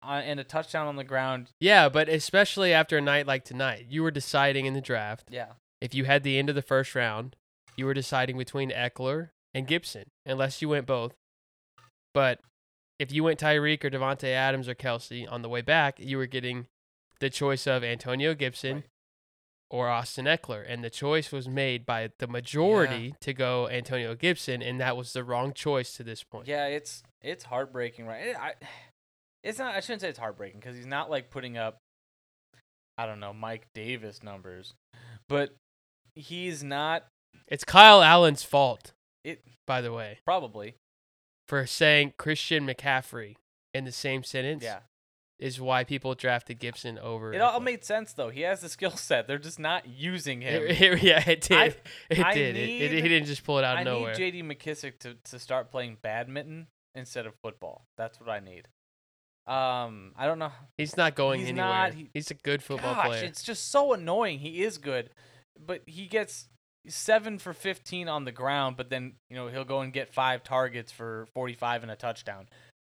[0.02, 1.48] uh, and a touchdown on the ground.
[1.60, 5.28] yeah, but especially after a night like tonight, you were deciding in the draft.
[5.30, 7.34] Yeah, If you had the end of the first round,
[7.76, 11.14] you were deciding between Ekeler and Gibson, unless you went both.
[12.14, 12.40] But
[12.98, 16.26] if you went Tyreek or Davante Adams or Kelce on the way back, you were
[16.26, 16.66] getting
[17.20, 18.84] the choice of Antonio Gibson Right.
[19.70, 20.64] or Austin Ekeler.
[20.66, 25.12] And the choice was made by the majority to go Antonio Gibson, and that was
[25.12, 26.46] the wrong choice to this point.
[26.48, 26.66] yeah.
[26.66, 28.36] It's it's heartbreaking, right?
[28.36, 28.54] I,
[29.42, 29.74] it's not.
[29.74, 31.78] I shouldn't say it's heartbreaking because he's not like putting up.
[32.98, 34.74] I don't know Mike Davis numbers,
[35.28, 35.54] but
[36.14, 37.04] he's not.
[37.46, 40.76] It's Kyle Allen's fault, It by the way, probably.
[41.46, 43.36] for saying Christian McCaffrey
[43.74, 44.64] in the same sentence.
[44.64, 44.80] Yeah.
[45.38, 47.30] Is why people drafted Gibson over.
[47.34, 48.30] It all made sense though.
[48.30, 49.26] He has the skill set.
[49.26, 50.62] They're just not using him.
[50.68, 51.58] It- it- yeah, it did.
[51.58, 51.74] I-
[52.08, 52.56] it I did.
[52.56, 54.12] It, it, he need- didn't just pull it out of I nowhere.
[54.12, 54.42] need J.D.
[54.44, 57.84] McKissic to, to start playing badminton instead of football.
[57.98, 58.68] That's what I need.
[59.46, 60.50] Um, I don't know.
[60.76, 61.68] He's not going He's anywhere.
[61.68, 63.24] not, he- He's a good football Gosh, player.
[63.24, 64.38] it's just so annoying.
[64.40, 65.10] He is good,
[65.64, 66.48] but he gets
[66.88, 68.76] seven for fifteen on the ground.
[68.76, 72.48] But then you know he'll go and get five targets for forty-five and a touchdown.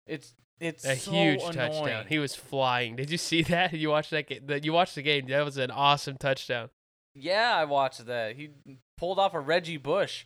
[0.08, 1.54] It's it's a so huge annoying.
[1.54, 2.06] touchdown.
[2.08, 2.96] He was flying.
[2.96, 3.74] Did you see that?
[3.74, 4.48] You watched that game?
[4.64, 5.28] You watched the game.
[5.28, 6.70] That was an awesome touchdown.
[7.16, 8.36] Yeah, I watched that.
[8.38, 8.52] He
[8.98, 10.26] pulled off a Reggie Bush,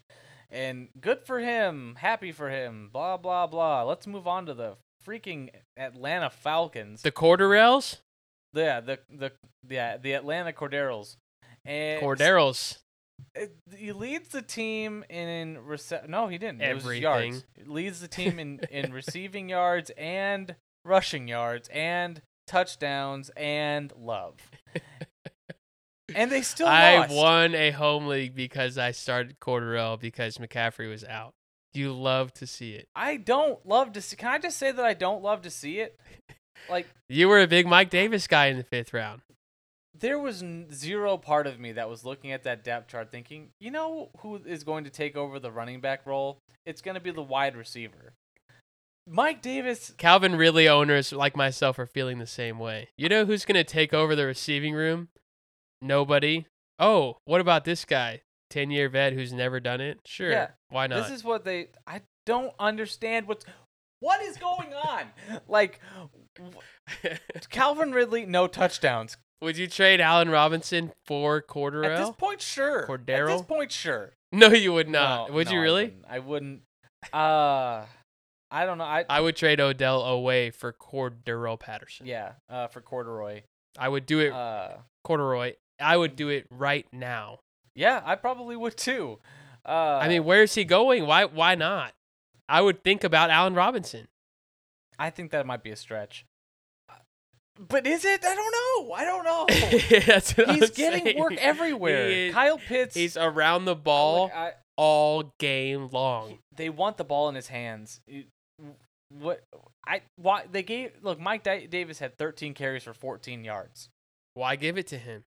[0.52, 1.96] and good for him.
[1.98, 2.90] Happy for him.
[2.94, 3.84] Blah blah blah.
[3.84, 7.02] Let's move on to the freaking Atlanta Falcons.
[7.02, 8.02] The rails,
[8.54, 9.32] yeah, the the
[9.68, 11.16] yeah the Atlanta Corderos.
[11.64, 12.78] And Corderos.
[13.34, 16.62] It- he leads the team in rece- No, he didn't.
[16.62, 17.04] It was Everything.
[17.04, 17.46] yards.
[17.58, 24.36] He leads the team in in receiving yards and rushing yards and touchdowns and love.
[26.16, 27.12] and they still I lost.
[27.16, 31.34] won a home league because I started Cordarrelle because McCaffrey was out.
[31.74, 32.88] You love to see it.
[32.96, 34.16] I don't love to see.
[34.16, 36.00] Can I just say that I don't love to see it?
[36.70, 39.22] Like You were a big Mike Davis guy in the fifth round.
[40.00, 43.72] There was zero part of me that was looking at that depth chart thinking, you
[43.72, 46.40] know who is going to take over the running back role?
[46.66, 48.14] It's going to be the wide receiver.
[49.08, 49.94] Mike Davis.
[49.98, 52.90] Calvin Ridley owners like myself are feeling the same way.
[52.98, 55.10] You know who's going to take over the receiving room?
[55.82, 56.48] Nobody.
[56.80, 58.22] Oh, what about this guy?
[58.50, 60.00] 10 year vet who's never done it?
[60.06, 60.32] Sure.
[60.32, 61.04] Yeah, Why not?
[61.04, 61.70] This is what they.
[61.86, 63.46] I don't understand what's.
[64.00, 65.04] What is going on?
[65.48, 65.80] Like,
[67.50, 69.18] Calvin Ridley, no touchdowns.
[69.42, 71.86] Would you trade Allen Robinson for Cordero?
[71.86, 72.90] At this point, sure.
[72.92, 74.14] At this point, sure.
[74.32, 75.30] No, you would not.
[75.30, 75.84] No, would no, you I really?
[75.86, 76.06] wouldn't.
[76.10, 76.62] I wouldn't.
[77.14, 77.86] Uh,
[78.52, 78.84] I don't know.
[78.86, 82.06] I I would trade Odell away for Cordero Patterson.
[82.06, 82.34] yeah.
[82.50, 83.42] Uh, for corduroy.
[83.78, 85.56] I would do it, Uh, Corduroy.
[85.80, 87.40] I would do it right now.
[87.76, 89.20] yeah, I probably would too.
[89.66, 91.06] Uh, I mean, where's he going?
[91.06, 91.26] Why?
[91.26, 91.94] Why not?
[92.48, 94.08] I would think about Allen Robinson.
[94.98, 96.26] I think that might be a stretch.
[97.58, 98.24] But is it?
[98.26, 98.94] I don't know.
[98.94, 100.00] I don't know.
[100.06, 102.10] That's what He's I'm getting work everywhere.
[102.10, 102.96] He is- Kyle Pitts.
[102.96, 106.40] He's around the look, ball I- all game long.
[106.56, 108.02] they want the ball in his hands.
[109.10, 109.42] What
[109.88, 113.88] I why they gave look Mike Di- Davis had 13 carries for 14 yards.
[114.34, 115.24] Why give it to him?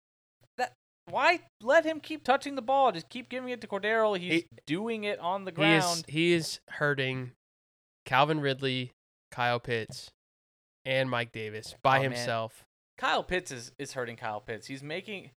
[0.56, 0.72] That
[1.10, 2.92] why let him keep touching the ball?
[2.92, 4.16] Just keep giving it to Cordero.
[4.18, 5.98] He's He- doing it on the He ground.
[5.98, 7.32] is he is hurting
[8.06, 8.92] Calvin Ridley,
[9.32, 10.08] Kyle Pitts,
[10.84, 12.12] and Mike Davis by Oh, man.
[12.12, 12.64] himself.
[12.98, 14.66] Kyle Pitts is, is hurting Kyle Pitts.
[14.66, 15.30] He's making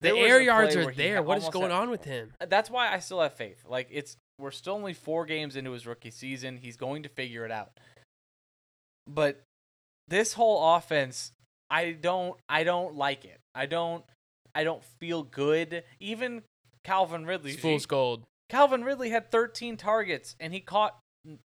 [0.00, 1.22] The air yards are there.
[1.22, 2.32] What is going had- on with him?
[2.40, 3.64] Uh, that's why I still have faith.
[3.68, 6.56] Like it's we're still only four games into his rookie season.
[6.56, 7.72] He's going to figure it out.
[9.06, 9.42] But
[10.08, 11.32] this whole offense,
[11.70, 13.40] I don't I don't like it.
[13.54, 14.04] I don't
[14.54, 15.84] I don't feel good.
[16.00, 16.42] Even
[16.84, 17.52] Calvin Ridley.
[17.52, 18.24] Fool's gold.
[18.48, 20.98] Calvin Ridley had 13 targets and he caught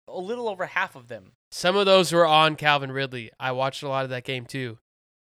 [0.09, 1.33] a little over half of them.
[1.51, 3.31] Some of those were on Calvin Ridley.
[3.39, 4.79] I watched a lot of that game too,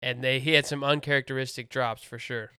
[0.01, 2.51] and they he had some uncharacteristic drops for sure.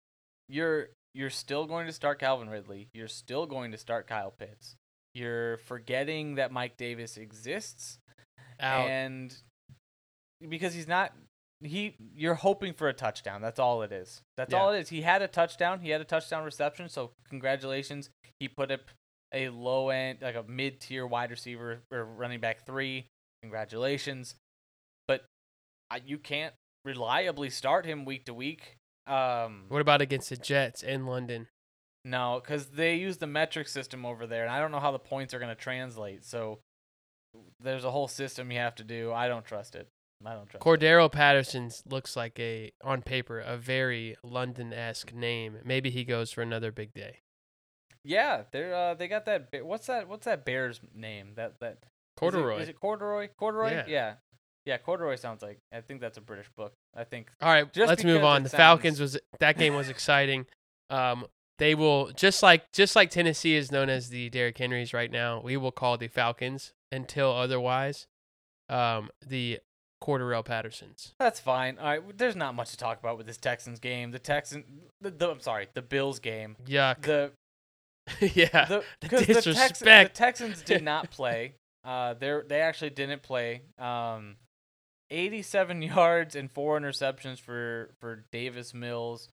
[0.50, 2.90] You're you're still going to start Calvin Ridley.
[2.94, 4.76] You're still going to start Kyle Pitts.
[5.14, 7.98] You're forgetting that Mike Davis exists.
[8.60, 8.88] Out.
[8.88, 9.36] and
[10.50, 11.14] because he's not
[11.64, 14.60] he you're hoping for a touchdown that's all it is that's Yeah.
[14.60, 18.48] all it is he had a touchdown he had a touchdown reception so congratulations he
[18.48, 18.82] put up
[19.34, 23.08] a low end like a mid tier wide receiver or running back three
[23.42, 24.36] congratulations
[25.08, 25.26] but
[26.06, 26.54] you can't
[26.86, 31.48] reliably start him week to week um what about against the Jets in London?
[32.06, 35.00] no because they use the metric system over there and i don't know how the
[35.00, 36.60] points are going to translate so
[37.60, 39.90] there's a whole system you have to do i don't trust it
[40.26, 40.68] i don't trust it.
[40.68, 45.58] Cordero Patterson looks like a on paper a very London esque name.
[45.66, 47.20] Maybe he goes for another big day.
[48.08, 49.50] Yeah, they're uh, they got that.
[49.64, 50.08] What's that?
[50.08, 51.34] What's that bear's name?
[51.36, 51.88] That that is it-
[52.20, 52.60] Corduroy.
[52.62, 53.30] Is it, corduroy?
[53.38, 53.72] Corduroy?
[53.72, 53.84] Yeah.
[53.88, 54.14] yeah,
[54.66, 54.78] yeah.
[54.78, 55.60] Corduroy sounds like.
[55.72, 56.74] I think that's a British book.
[56.96, 57.30] I think.
[57.42, 58.44] All right, Just let's move on.
[58.44, 60.46] The sounds- Falcons was that game was exciting.
[60.90, 61.28] Um,
[61.60, 65.42] they will just like just like Tennessee is known as the Derrick Henrys right now.
[65.44, 68.08] We will call the Falcons until otherwise.
[68.70, 69.60] Um, the
[70.04, 71.14] Cordarrelle Pattersons.
[71.20, 71.78] That's fine.
[71.80, 72.18] All right.
[72.18, 74.12] There's not much to talk about with this Texans game.
[74.12, 74.64] The Texan.
[75.02, 75.68] The, the I'm sorry.
[75.74, 76.56] The Bills game.
[76.68, 77.02] Yuck.
[77.02, 77.32] The
[78.22, 78.66] yeah.
[78.66, 80.12] the The because the, Tex- the.
[80.14, 81.56] Texans did not play.
[81.84, 83.62] Uh, they they actually didn't play.
[83.80, 84.36] Um,
[85.10, 89.30] 87 yards and four interceptions for for Davis Mills.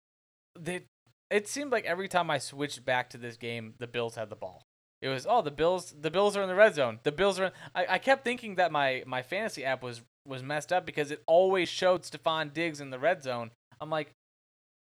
[0.58, 0.82] They
[1.30, 4.36] it seemed like every time I switched back to this game, the Bills had the
[4.36, 4.62] ball.
[5.02, 7.00] It was oh the Bills the Bills are in the red zone.
[7.02, 7.46] The Bills are.
[7.46, 11.10] In, I I kept thinking that my my fantasy app was was messed up because
[11.10, 13.50] it always showed Stefon Diggs in the red zone.
[13.80, 14.12] I'm like,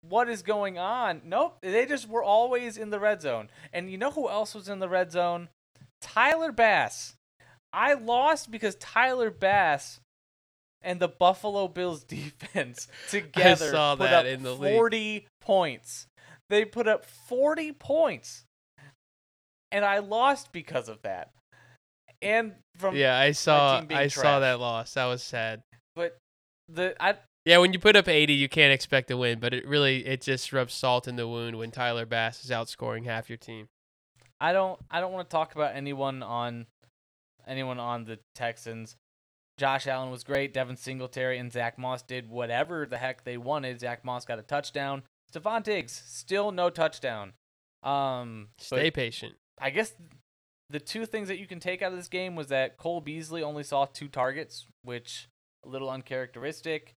[0.02, 1.22] what is going on?
[1.26, 3.50] Nope, they just were always in the red zone.
[3.74, 5.50] And you know who else was in the red zone?
[6.02, 7.16] Tyler Bass.
[7.74, 10.00] I lost because Tyler Bass
[10.82, 14.76] and the Buffalo Bills defense together put up in the league.
[14.76, 16.08] 40 points.
[16.50, 18.44] They put up 40 points.
[19.72, 21.32] And I lost because of that.
[22.22, 24.94] And from Yeah, I saw I saw that loss.
[24.94, 25.62] That was sad.
[25.96, 26.18] but
[26.70, 27.16] the I
[27.48, 30.20] Yeah, when you put up 80, you can't expect to win, but it really it
[30.20, 33.70] just rubs salt in the wound when Tyler Bass is outscoring half your team.
[34.38, 36.66] I don't I don't want to talk about anyone on
[37.48, 38.98] anyone on the Texans.
[39.58, 40.54] Josh Allen was great.
[40.54, 43.80] Devin Singletary and Zach Moss did whatever the heck they wanted.
[43.80, 45.04] Zach Moss got a touchdown.
[45.32, 47.32] Stefon Diggs still no touchdown.
[47.82, 49.36] Um, Stay patient.
[49.58, 49.94] I guess
[50.70, 53.42] the two things that you can take out of this game was that Cole Beasley
[53.42, 55.30] only saw two targets, which
[55.66, 56.94] a little uncharacteristic.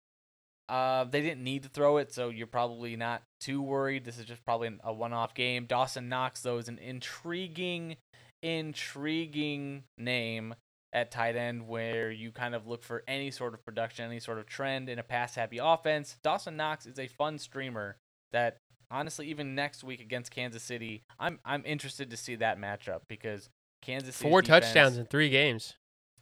[0.70, 4.06] Uh, they didn't need to throw it, so you're probably not too worried.
[4.06, 5.66] This is just probably a one-off game.
[5.66, 7.98] Dawson Knox, though, is an intriguing,
[8.44, 10.54] intriguing name
[10.94, 14.38] at tight end where you kind of look for any sort of production, any sort
[14.38, 16.18] of trend in a pass-happy offense.
[16.24, 17.98] Dawson Knox is a fun streamer
[18.32, 18.58] that
[18.92, 23.50] honestly, even next week against Kansas City, I'm I'm interested to see that matchup because
[23.82, 25.76] Kansas City Four touchdowns in three games.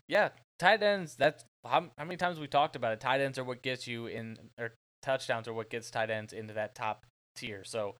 [0.07, 0.29] Yeah,
[0.59, 1.15] tight ends.
[1.15, 2.99] That's how, how many times we talked about it.
[2.99, 6.53] Tight ends are what gets you in, or touchdowns are what gets tight ends into
[6.53, 7.05] that top
[7.35, 7.63] tier.
[7.63, 7.95] So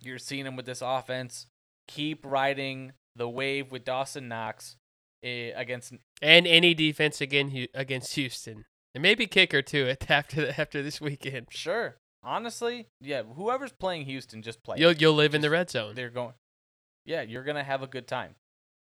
[0.00, 1.46] you're seeing them with this offense.
[1.88, 4.76] Keep riding the wave with Dawson Knox
[5.22, 8.64] eh, against And any defense again against Houston.
[8.94, 11.48] And maybe kicker too after the, after this weekend.
[11.50, 11.96] sure.
[12.22, 13.22] Honestly, yeah.
[13.22, 14.78] Whoever's playing Houston, just play.
[14.78, 15.94] You'll you'll live in the red zone.
[15.94, 16.34] they're going.
[17.04, 18.34] Yeah, you're gonna have a good time.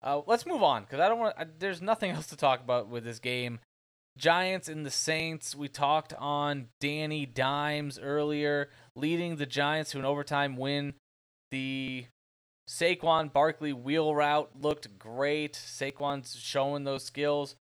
[0.02, 1.36] Uh, let's move on because I don't want.
[1.58, 3.60] There's nothing else to talk about with this game.
[4.18, 5.54] Giants and the Saints.
[5.54, 10.94] We talked on Danny Dimes earlier, leading the Giants to an overtime win.
[11.50, 12.06] The
[12.68, 15.54] Saquon Barkley wheel route looked great.
[15.54, 17.56] Saquon's showing those skills.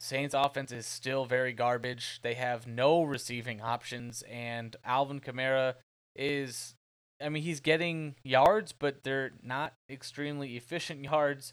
[0.00, 2.20] Saints offense is still very garbage.
[2.22, 5.74] They have no receiving options, and Alvin Kamara
[6.14, 6.74] is
[7.22, 11.52] I mean, he's getting yards, but they're not extremely efficient yards.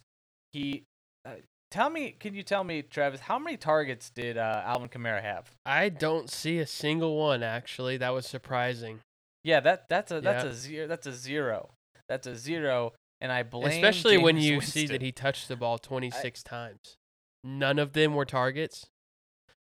[0.53, 0.83] He,
[1.25, 1.35] uh,
[1.69, 5.51] tell me, can you tell me, Travis, how many targets did uh, Alvin Kamara have?
[5.65, 7.97] I don't see a single one actually.
[7.97, 8.99] That was surprising.
[9.43, 10.49] Yeah, that that's a that's Yeah.
[10.49, 10.87] a zero.
[10.87, 11.69] That's a zero.
[12.07, 12.93] That's a zero.
[13.21, 16.97] And I blame Especially when Jameis you see that he touched the ball 26 times.
[17.43, 18.87] None of them were targets.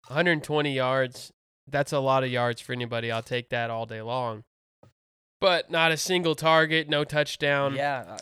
[0.07, 1.31] 120 yards.
[1.67, 3.11] That's a lot of yards for anybody.
[3.11, 4.43] I'll take that all day long.
[5.41, 7.75] But not a single target, no touchdown.
[7.75, 8.17] Yeah, uh,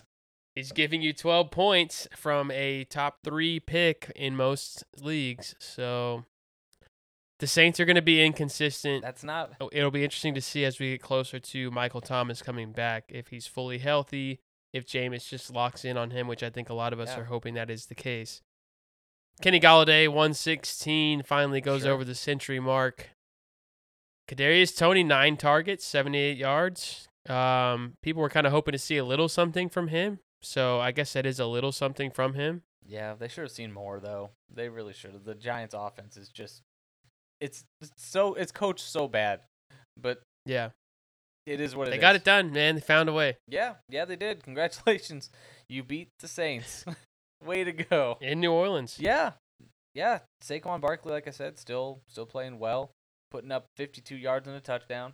[0.55, 5.53] He's giving you 12 points from a top three pick in most leagues.
[5.59, 6.25] So
[7.39, 9.03] the Saints are going to be inconsistent.
[9.03, 9.53] that's not.
[9.61, 13.05] Oh, It'll be interesting to see as we get closer to Michael Thomas coming back
[13.09, 14.39] if he's fully healthy,
[14.73, 17.19] if Jameis just locks in on him, which I think a lot of us Yeah.
[17.21, 18.41] are hoping that is the case.
[19.41, 21.91] Kenny Golladay, 116, finally goes Sure.
[21.93, 23.09] over the century mark.
[24.27, 27.07] Kadarius Toney, nine targets, 78 yards.
[27.29, 30.91] Um, people were kind of hoping to see a little something from him, so I
[30.91, 32.61] guess that is a little something from him.
[32.85, 34.29] Yeah, they should have seen more though.
[34.53, 35.25] They really should have.
[35.25, 36.61] The Giants' offense is just,
[37.41, 39.41] it's, it's so it's coached so bad,
[39.97, 40.69] but Yeah,
[41.45, 42.01] it is what it they is.
[42.01, 42.75] got it done, man.
[42.75, 44.43] They found a way Yeah, yeah, they did.
[44.43, 45.29] Congratulations.
[45.69, 46.85] You beat the Saints.
[47.45, 48.17] Way to go.
[48.21, 48.97] in New Orleans.
[48.99, 49.33] Yeah.
[49.93, 50.19] Yeah.
[50.43, 52.89] Saquon Barkley, like I said, still still playing well,
[53.31, 55.13] putting up 52 yards and a touchdown.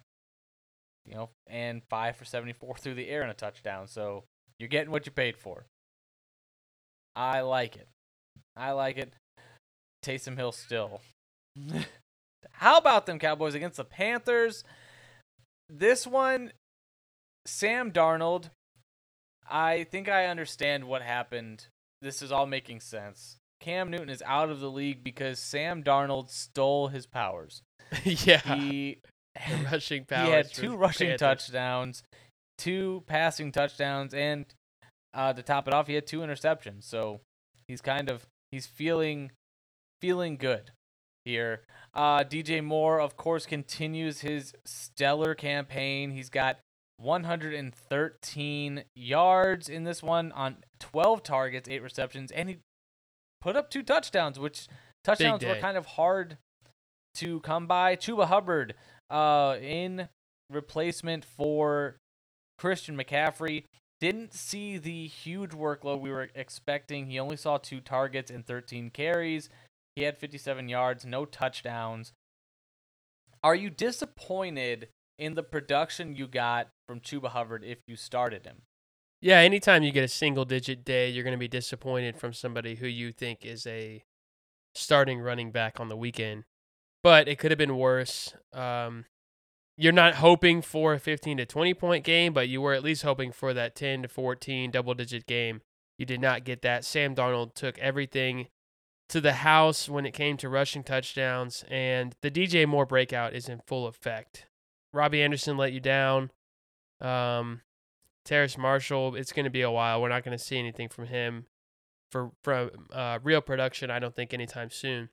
[1.06, 3.88] You know, and 5 for 74 through the air and a touchdown.
[3.88, 4.24] So,
[4.58, 5.66] you're getting what you paid for.
[7.16, 7.90] I like it.
[8.56, 9.14] I like it.
[10.04, 11.02] Taysom Hill still.
[12.52, 14.64] How about them Cowboys against the Panthers?
[15.70, 16.54] This one
[17.46, 18.50] Sam Darnold
[19.50, 21.68] I think I understand what happened.
[22.02, 23.38] This is all making sense.
[23.60, 27.62] Cam Newton is out of the league because Sam Darnold stole his powers.
[28.04, 29.00] yeah, He
[29.36, 30.26] the rushing power.
[30.26, 32.04] he had two rushing touchdowns,
[32.58, 34.46] two passing touchdowns, and
[35.14, 36.84] uh, to top it off, he had two interceptions.
[36.84, 37.22] So
[37.68, 39.32] he's kind of he's feeling
[40.02, 40.72] feeling good
[41.26, 41.62] here.
[41.94, 46.12] Uh, DJ Moore, of course, continues his stellar campaign.
[46.12, 46.60] He's got
[46.98, 52.58] 113 yards in this one on 12 targets, eight receptions, and he
[53.42, 54.68] put up two touchdowns, which
[55.04, 56.38] touchdowns were kind of hard
[57.16, 57.96] to come by.
[57.96, 58.76] Chuba Hubbard,
[59.10, 60.10] uh, in
[60.50, 61.98] replacement for
[62.58, 63.66] Christian McCaffrey,
[64.00, 67.08] didn't see the huge workload we were expecting.
[67.08, 69.50] He only saw two targets and 13 carries.
[69.96, 72.14] He had 57 yards, no touchdowns.
[73.44, 74.90] Are you disappointed
[75.20, 78.64] in the production you got from Chuba Hubbard if you started him?
[79.22, 82.76] Yeah, anytime you get a single digit day, you're going to be disappointed from somebody
[82.76, 84.04] who you think is a
[84.76, 86.44] starting running back on the weekend.
[87.04, 88.34] But it could have been worse.
[88.54, 89.06] Um,
[89.78, 93.04] you're not hoping for a 15 to 20 point game, but you were at least
[93.04, 95.62] hoping for that 10 to 14 double digit game.
[95.98, 96.86] You did not get that.
[96.86, 98.48] Sam Darnold took everything
[99.10, 103.50] to the house when it came to rushing touchdowns, and the DJ Moore breakout is
[103.50, 104.48] in full effect.
[104.92, 106.32] Robbie Anderson let you down.
[107.02, 107.62] Um,
[108.26, 110.02] Terrace Marshall, it's going to be a while.
[110.02, 111.46] We're not going to see anything from him
[112.10, 113.92] for from uh, real production.
[113.92, 115.10] I don't think anytime soon.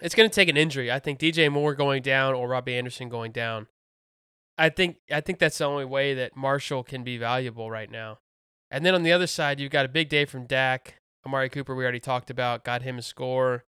[0.00, 0.90] It's going to take an injury.
[0.90, 3.66] I think DJ Moore going down or Robbie Anderson going down.
[4.58, 8.18] I think I think that's the only way that Marshall can be valuable right now.
[8.70, 10.94] And then on the other side, you've got a big day from Dak.
[11.26, 13.64] Amari Cooper, we already talked about, got him a score.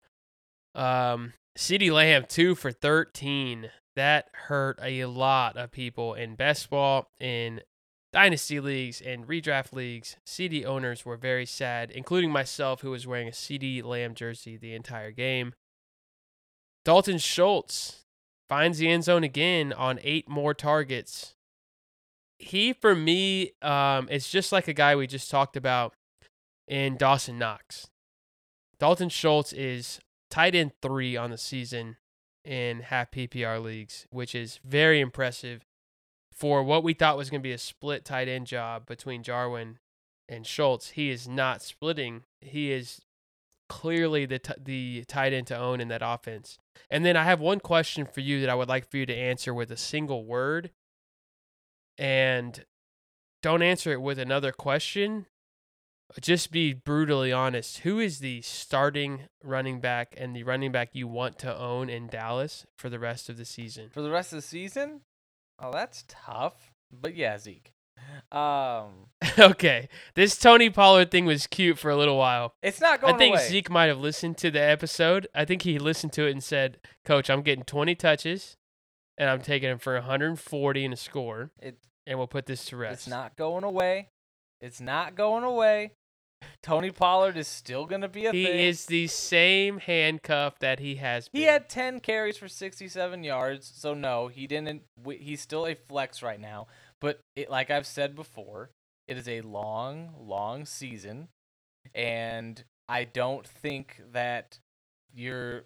[0.73, 3.69] Um, CeeDee Lamb, two for 13.
[3.95, 7.61] That hurt a lot of people in best ball, in
[8.11, 10.17] dynasty leagues, and redraft leagues.
[10.25, 14.73] CeeDee owners were very sad, including myself, who was wearing a CeeDee Lamb jersey the
[14.73, 15.53] entire game.
[16.85, 18.05] Dalton Schultz
[18.47, 21.33] finds the end zone again on eight more targets.
[22.37, 25.95] He, for me, um, it's just like a guy we just talked about
[26.67, 27.87] in Dawson Knox.
[28.79, 31.97] Dalton Schultz is tight end three on the season
[32.43, 35.65] in half PPR leagues, which is very impressive
[36.31, 39.79] for what we thought was going to be a split tight end job between Jarwin
[40.29, 40.91] and Schultz.
[40.91, 42.23] He is not splitting.
[42.41, 43.01] He is
[43.69, 46.57] clearly the t- the tight end to own in that offense.
[46.89, 49.15] And then I have one question for you that I would like for you to
[49.15, 50.71] answer with a single word.
[51.97, 52.65] And
[53.41, 55.27] don't answer it with another question.
[56.21, 57.79] Just be brutally honest.
[57.79, 62.07] Who is the starting running back and the running back you want to own in
[62.07, 63.89] Dallas for the rest of the season?
[63.91, 65.01] For the rest of the season?
[65.59, 66.71] Oh, that's tough.
[66.91, 67.74] But yeah, Zeke.
[68.31, 69.07] Um,
[69.39, 72.53] okay, this Tony Pollard thing was cute for a little while.
[72.61, 73.47] it's not going I think away.
[73.47, 75.27] Zeke might have listened to the episode.
[75.33, 78.57] I think he listened to it and said, "Coach, I'm getting 20 touches,
[79.17, 82.77] and I'm taking him for 140 and a score, It, and we'll put this to
[82.77, 84.09] rest." it's not going away.
[84.61, 85.91] It's not going away.
[86.61, 88.59] Tony Pollard is still going to be a He thing.
[88.59, 91.29] is the same handcuff that he has.
[91.31, 94.83] He had 10 carries for 67 yards, so no, he didn't.
[95.19, 96.67] He's still a flex right now.
[97.05, 98.71] But it, like I've said before,
[99.07, 101.27] it is a long, long season,
[101.93, 104.57] and I don't think that
[105.13, 105.65] you're.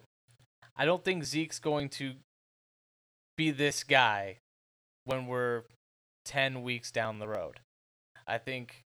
[0.76, 2.12] I don't think Zeke's going to
[3.38, 4.36] be this guy
[5.06, 5.62] when we're
[6.26, 7.60] 10 weeks down the road.
[8.26, 8.82] I think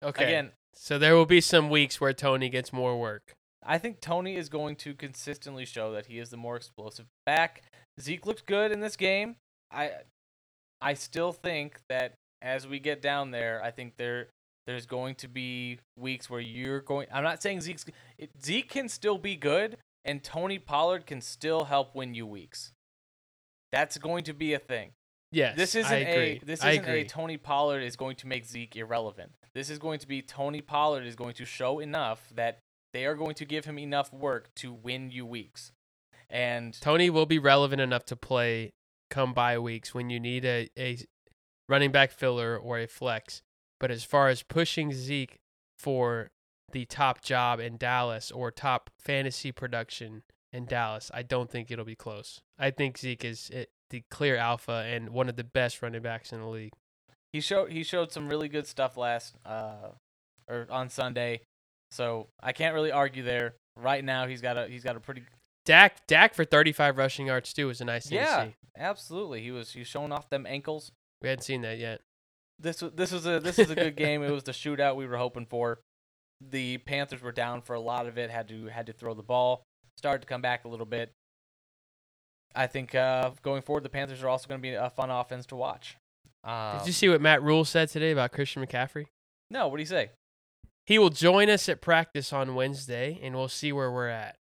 [0.00, 0.24] okay.
[0.24, 3.32] again, so there will be some weeks where Tony gets more work.
[3.66, 7.62] I think Tony is going to consistently show that he is the more explosive back.
[8.00, 9.34] Zeke looked good in this game.
[9.72, 9.90] I
[10.80, 14.28] I still think that as we get down there, I think there
[14.66, 17.86] there's going to be weeks where you're going I'm not saying Zeke's
[18.42, 22.72] Zeke can still be good and Tony Pollard can still help win you weeks.
[23.72, 24.92] That's going to be a thing.
[25.30, 29.32] Yes, This isn't a this isn't a Tony Pollard is going to make Zeke irrelevant.
[29.54, 32.60] This is going to be Tony Pollard is going to show enough that
[32.94, 35.72] they are going to give him enough work to win you weeks.
[36.30, 38.70] And Tony will be relevant enough to play
[39.10, 40.98] come by weeks when you need a, a
[41.68, 43.42] running back filler or a flex.
[43.80, 45.38] But as far as pushing Zeke
[45.78, 46.30] for
[46.72, 51.84] the top job in Dallas or top fantasy production in Dallas, I don't think it'll
[51.84, 52.40] be close.
[52.58, 56.32] I think Zeke is eh, the clear alpha and one of the best running backs
[56.32, 56.72] in the league.
[57.32, 59.90] he showed he showed some really good stuff last uh
[60.48, 61.42] or on Sunday.
[61.90, 63.54] So I can't really argue there.
[63.76, 65.22] Right now he's got a he's got a pretty
[65.68, 68.54] Dak Dak for 35 rushing yards too was a nice thing Yeah, to see.
[68.76, 69.42] absolutely.
[69.42, 70.90] He was he's showing off them ankles.
[71.22, 72.00] We hadn't seen that yet.
[72.58, 74.22] this was this was a this was a good game.
[74.22, 75.80] It was the shootout we were hoping for.
[76.40, 78.30] The Panthers were down for a lot of it.
[78.30, 79.62] Had to had to throw the ball.
[79.96, 81.12] Started to come back a little bit.
[82.54, 85.44] I think uh, going forward, the Panthers are also going to be a fun offense
[85.46, 85.96] to watch.
[86.44, 89.06] Um, Did you see what Matt Rhule said today about Christian McCaffrey?
[89.50, 90.10] No, what did he say?
[90.86, 94.36] He will join us at practice on Wednesday, and we'll see where we're at.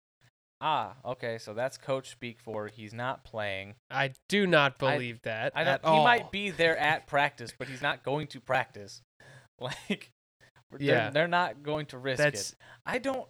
[0.60, 1.38] Ah, okay.
[1.38, 3.74] So that's coach speak for he's not playing.
[3.90, 6.04] I do not I- believe that I at He all.
[6.04, 9.02] might be there at practice, but he's not going to practice.
[9.58, 10.10] Like,
[10.70, 11.10] they're, Yeah.
[11.10, 12.56] they're not going to risk That's it.
[12.84, 13.26] I don't.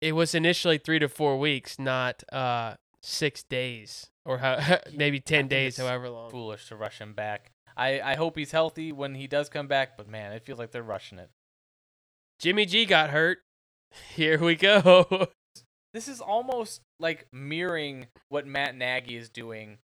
[0.00, 2.74] it was initially three to four weeks, not uh
[3.04, 6.30] six days or how, maybe ten days, however long.
[6.30, 7.52] foolish to rush him back.
[7.76, 10.72] I, I hope he's healthy when he does come back, but man, it feels like
[10.72, 11.30] they're rushing it.
[12.40, 13.38] Jimmy G got hurt.
[14.16, 15.28] Here we go.
[15.94, 19.78] This is almost like mirroring what Matt Nagy is doing,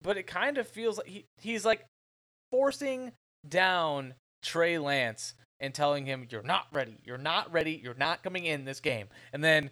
[0.00, 1.84] but it kind of feels like he, he's like
[2.50, 3.12] forcing
[3.46, 8.46] down Trey Lance and telling him you're not ready, you're not ready, you're not coming
[8.46, 9.08] in this game.
[9.32, 9.70] And then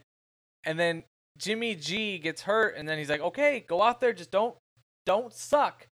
[0.65, 1.03] and then
[1.39, 4.57] Jimmy G gets hurt and then he's like, "Okay, go out there, just don't
[5.07, 5.89] don't suck."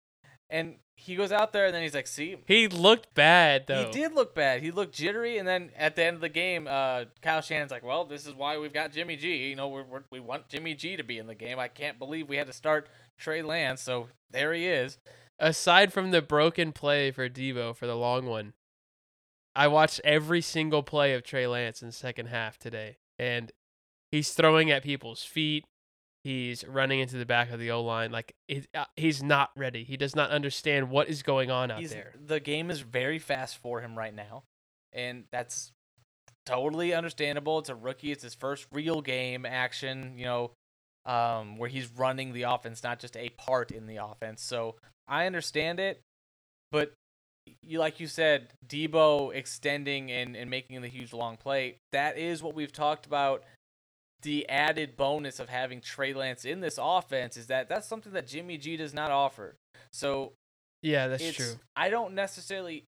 [0.48, 3.84] And he goes out there and then he's like, "See, He looked bad though.
[3.86, 4.62] he did look bad.
[4.62, 7.84] He looked jittery, and then at the end of the game, uh, Kyle Shanahan's like,
[7.84, 9.48] "Well, this is why we've got Jimmy G.
[9.48, 11.58] You know, we're, we're, we want Jimmy G to be in the game.
[11.58, 14.98] I can't believe we had to start Trey Lance, so there he is.
[15.38, 18.54] Aside from the broken play for Deebo for the long one,
[19.54, 23.52] I watched every single play of Trey Lance in the second half today, and
[24.10, 25.64] he's throwing at people's feet.
[26.24, 29.84] He's running into the back of the O line like it, uh, he's not ready.
[29.84, 32.14] He does not understand what is going on out He's, there.
[32.26, 34.42] The game is very fast for him right now,
[34.92, 35.72] and that's
[36.44, 37.58] totally understandable.
[37.60, 38.10] It's a rookie.
[38.10, 40.14] It's his first real game action.
[40.16, 40.50] You know,
[41.06, 44.42] um, where he's running the offense, not just a part in the offense.
[44.42, 44.74] So
[45.06, 46.00] I understand it,
[46.70, 46.92] but
[47.62, 51.78] you like you said, Deebo extending and, and making the huge long play.
[51.92, 53.42] That is what we've talked about.
[54.22, 58.26] The added bonus of having Trey Lance in this offense is that that's something that
[58.26, 59.56] Jimmy G does not offer.
[59.92, 60.32] So
[60.82, 61.54] Yeah, that's it's, true.
[61.76, 62.84] I don't necessarily.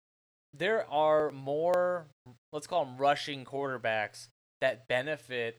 [0.54, 2.06] There are more,
[2.52, 4.28] let's call them rushing quarterbacks
[4.62, 5.58] that benefit,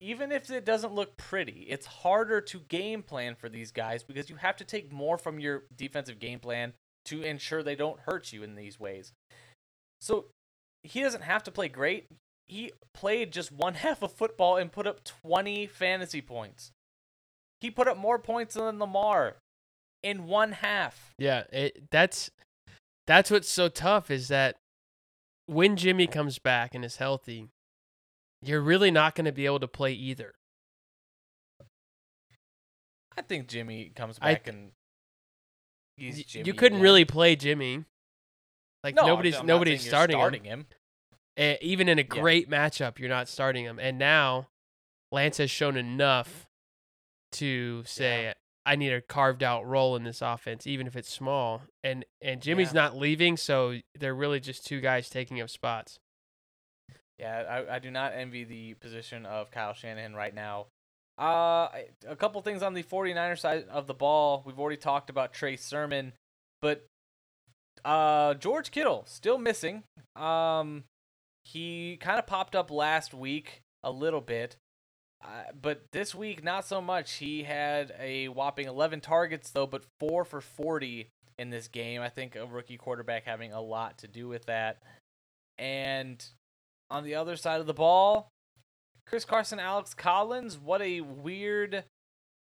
[0.00, 1.66] even if it doesn't look pretty.
[1.68, 5.38] It's harder to game plan for these guys because you have to take more from
[5.38, 6.72] your defensive game plan
[7.06, 9.12] to ensure they don't hurt you in these ways.
[10.00, 10.26] So
[10.82, 12.06] he doesn't have to play great.
[12.48, 16.72] He played just one half of football and put up 20 fantasy points.
[17.60, 19.36] He put up more points than Lamar
[20.02, 21.14] in one half.
[21.18, 22.30] Yeah, it, that's
[23.06, 24.56] that's what's so tough is that
[25.46, 27.48] when Jimmy comes back and is healthy,
[28.42, 30.34] you're really not going to be able to play either.
[33.16, 34.70] I think Jimmy comes back and
[35.96, 37.84] he's Jimmy you couldn't really play Jimmy.
[38.84, 40.60] Like No, nobody's nobody's starting, starting him.
[40.60, 40.66] him.
[41.38, 43.78] Eh, even in a great matchup, you're not starting him.
[43.78, 44.48] And now
[45.12, 46.46] Lance has shown enough
[47.32, 48.34] to say
[48.66, 51.62] I need a carved out role in this offense, even if it's small.
[51.84, 52.82] And and Jimmy's Yeah.
[52.82, 56.00] not leaving, so they're really just two guys taking up spots.
[57.18, 60.66] Yeah, I, I do not envy the position of Kyle Shanahan right now.
[61.18, 61.68] Uh,
[62.06, 64.42] a couple things on the 49er side of the ball.
[64.46, 66.12] We've already talked about Trey Sermon,
[66.62, 66.86] but
[67.84, 69.82] uh, George Kittle still missing.
[70.14, 70.84] Um,
[71.48, 74.56] he kind of popped up last week a little bit,
[75.24, 77.14] uh, but this week not so much.
[77.14, 82.02] He had a whopping 11 targets though, but four for 40 in this game.
[82.02, 84.82] I think a rookie quarterback having a lot to do with that.
[85.56, 86.22] And
[86.90, 88.28] on the other side of the ball,
[89.06, 90.58] Chris Carson, Alex Collins.
[90.58, 91.84] What a weird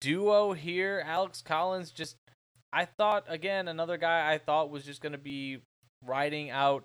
[0.01, 1.03] duo here.
[1.07, 2.17] Alex Collins just,
[2.73, 5.59] I thought, again, another guy I thought was just going to be
[6.05, 6.85] riding out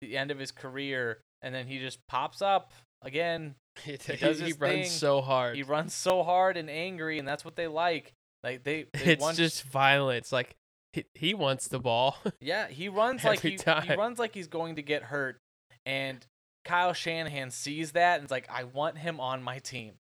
[0.00, 1.18] the end of his career.
[1.42, 2.72] And then he just pops up
[3.02, 3.54] again.
[3.84, 4.84] he does his runs thing.
[4.86, 5.56] so hard.
[5.56, 8.12] He runs so hard and angry, and that's what they like.
[8.42, 10.32] Like they, they it's want- just violence.
[10.32, 10.56] Like
[10.92, 12.16] he, he wants the ball.
[12.40, 15.38] Yeah, he runs like he, he runs like he's going to get hurt,
[15.86, 16.24] and
[16.64, 19.94] Kyle Shanahan sees that and is like, I want him on my team.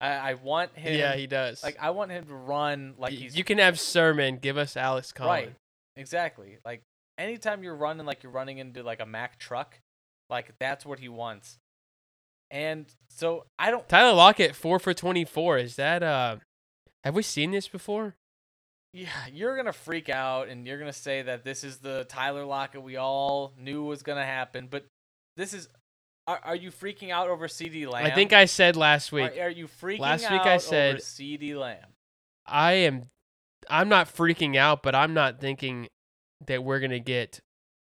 [0.00, 0.98] I, I want him.
[0.98, 1.62] yeah, he does.
[1.62, 4.38] like I want him to run like he's you can have Sermon.
[4.38, 5.46] Give us Alex Collins.
[5.46, 5.54] right.
[5.96, 6.58] Exactly.
[6.64, 6.82] Like
[7.18, 9.78] anytime you're running like you're running into like a Mack truck,
[10.30, 11.58] like that's what he wants.
[12.50, 13.88] And so I don't.
[13.88, 15.58] Tyler Lockett four for twenty four.
[15.58, 16.36] Is that uh?
[17.04, 18.14] Have we seen this before?
[18.92, 22.82] Yeah, you're gonna freak out and you're gonna say that this is the Tyler Lockett
[22.82, 24.84] we all knew was gonna happen, but
[25.36, 25.68] this is.
[26.26, 28.06] Are, are you freaking out over CeeDee Lamb?
[28.06, 29.36] I think I said last week.
[29.38, 31.86] Are, are you freaking Last out week I said- over CeeDee Lamb?
[32.46, 33.06] I am.
[33.68, 35.88] I'm not freaking out, but I'm not thinking
[36.46, 37.40] that we're gonna get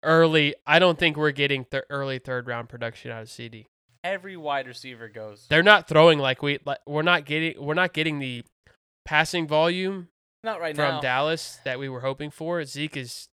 [0.05, 0.55] early.
[0.67, 3.67] I don't think we're getting th- early third round production out of CeeDee.
[4.03, 5.47] Every wide receiver goes.
[5.49, 6.59] They're not throwing like we.
[6.65, 7.55] Like, we're not getting.
[7.63, 8.45] We're not getting the
[9.05, 10.09] passing volume
[10.43, 11.01] Not right from now.
[11.01, 12.65] Dallas that we were hoping for.
[12.65, 13.29] Zeke is,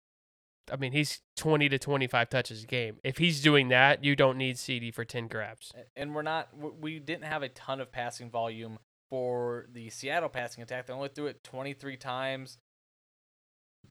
[0.73, 2.97] I mean, he's 20 to 25 touches a game.
[3.03, 5.73] If he's doing that, you don't need CeeDee for 10 grabs.
[5.97, 6.49] and we're not.
[6.81, 8.79] We didn't have a ton of passing volume
[9.11, 10.87] for the Seattle passing attack.
[10.87, 12.59] They only threw it 23 times.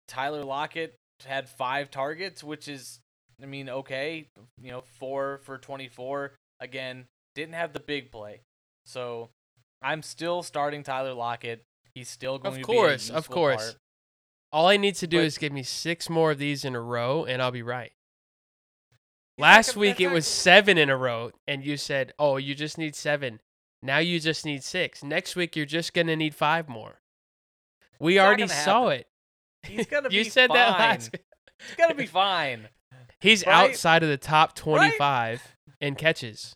[0.08, 0.96] Tyler Lockett
[1.26, 3.00] had five targets, which is,
[3.42, 4.28] I mean, okay.
[4.62, 6.34] You know, four for 24.
[6.60, 7.06] Again,
[7.36, 8.42] didn't have the big play.
[8.86, 9.30] So
[9.82, 11.64] I'm still starting Tyler Lockett.
[11.94, 13.76] He's still going Of to be a course, of course.
[14.52, 16.80] All I need to do But- is give me six more of these in a
[16.82, 17.92] row, and I'll be right.
[19.40, 22.96] Last week it was seven in a row, and you said, "Oh, you just need
[22.96, 23.40] seven.
[23.84, 25.04] Now you just need six.
[25.04, 27.02] Next week you're just gonna need five more."
[28.00, 29.00] We It's already saw happen.
[29.02, 29.08] it.
[29.68, 30.80] He's gonna you be said that fine.
[30.90, 31.16] last.
[31.68, 32.70] He's gonna be fine.
[33.20, 33.70] He's Right?
[33.72, 36.56] outside of the top 25 in catches.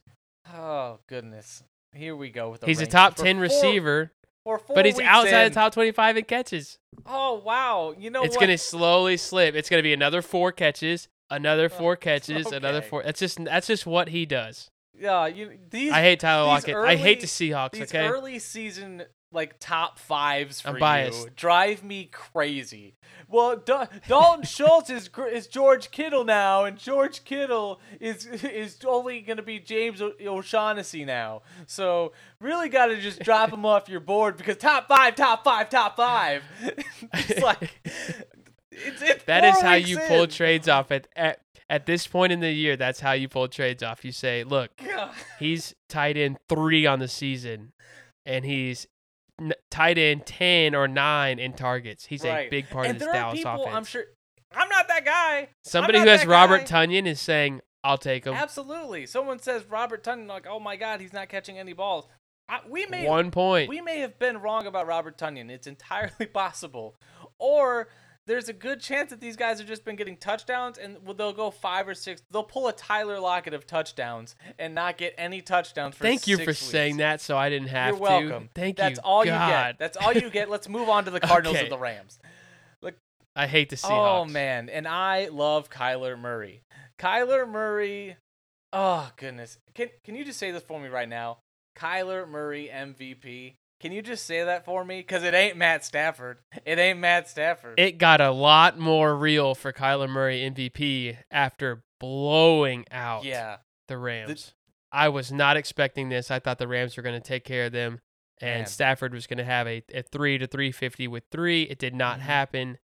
[0.53, 1.63] Oh goodness.
[1.93, 4.11] Here we go with the He's a top For 10 four- receiver,
[4.43, 6.77] four but he's outside in- the top 25 in catches.
[7.05, 7.93] Oh wow!
[7.97, 8.41] You know it's what?
[8.41, 9.55] going to slowly slip.
[9.55, 13.03] It's going to be another four catches, another oh, four catches, another four.
[13.03, 14.69] That's just that's just what he does.
[14.97, 16.75] Yeah, you these I hate Tyler Lockett.
[16.75, 17.71] I hate the Seahawks.
[17.71, 22.95] these Okay, early season like top fives for you drive me crazy.
[23.27, 29.21] Well, Da- Dalton Schultz is is George Kittle now, and George Kittle is is only
[29.21, 31.41] going to be James o- O'Shaughnessy now.
[31.65, 35.69] So really got to just drop him off your board because top five, top five,
[35.69, 36.43] top five.
[37.13, 37.71] it's like
[38.71, 42.41] it's, it's that is how you pull trades off at, at at this point in
[42.41, 42.75] the year.
[42.75, 44.03] That's how you pull trades off.
[44.03, 45.11] You say, look, God.
[45.39, 47.71] he's tied in three on the season,
[48.25, 48.87] and he's
[49.41, 52.05] n- tied in ten or nine in targets.
[52.05, 53.75] He's a big part and of this there are Dallas people, offense.
[53.75, 54.03] I'm sure.
[54.55, 55.47] I'm not that guy.
[55.63, 56.85] Somebody who has Robert guy.
[56.85, 59.05] Tunyon is saying, "I'll take him." Absolutely.
[59.05, 62.07] Someone says Robert Tonyan, like, oh my God, he's not catching any balls.
[62.49, 63.69] I, we may One point.
[63.69, 65.49] we may have been wrong about Robert Tonyan.
[65.49, 66.95] It's entirely possible,
[67.39, 67.87] or
[68.31, 71.51] there's a good chance that these guys have just been getting touchdowns, and they'll go
[71.51, 72.21] five or six.
[72.31, 76.03] They'll pull a Tyler Lockett of touchdowns and not get any touchdowns for.
[76.03, 76.59] Thank you for weeks.
[76.59, 78.43] saying that, so I didn't have You're welcome.
[78.45, 78.49] to.
[78.55, 78.95] Thank That's you.
[78.95, 79.79] That's all you get.
[79.79, 80.49] That's all you get.
[80.49, 81.65] Let's move on to the Cardinals Okay.
[81.65, 82.19] and the Rams.
[82.81, 82.95] Look,
[83.35, 84.21] I hate the oh, Seahawks.
[84.21, 86.61] Oh man, and I love Kyler Murray.
[86.97, 88.15] Kyler Murray.
[88.71, 89.57] Oh goodness.
[89.75, 91.39] Can can you just say this for me right now?
[91.77, 93.55] Kyler Murray MVP.
[93.81, 95.01] Can you just say that for me?
[95.01, 96.37] Cause it ain't Matt Stafford.
[96.65, 97.79] It ain't Matt Stafford.
[97.79, 103.57] It got a lot more real for Kyler Murray MVP after blowing out yeah.
[103.87, 104.53] the Rams.
[104.91, 106.29] I was not expecting this.
[106.29, 108.01] I thought the Rams were going to take care of them,
[108.39, 108.65] and Man.
[108.67, 111.63] Stafford was going to have a, a three to three fifty with three.
[111.63, 112.23] It did not Mhm.
[112.23, 112.77] happen.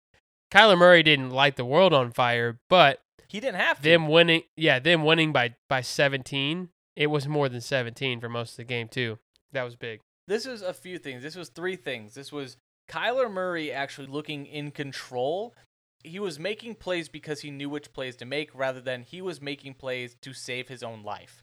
[0.53, 3.83] Kyler Murray didn't light the world on fire, but He didn't have to.
[3.83, 6.69] them winning, yeah, them winning by by seventeen.
[6.95, 9.19] It was more than seventeen for most of the game too.
[9.51, 10.01] That was big.
[10.27, 11.23] This was a few things.
[11.23, 12.15] This was three things.
[12.15, 12.57] This was
[12.91, 15.55] Kyler Murray actually looking in control.
[16.03, 19.41] He was making plays because he knew which plays to make rather than he was
[19.41, 21.43] making plays to save his own life.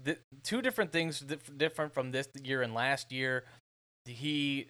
[0.00, 1.24] The, two different things
[1.56, 3.44] different from this year and last year.
[4.04, 4.68] He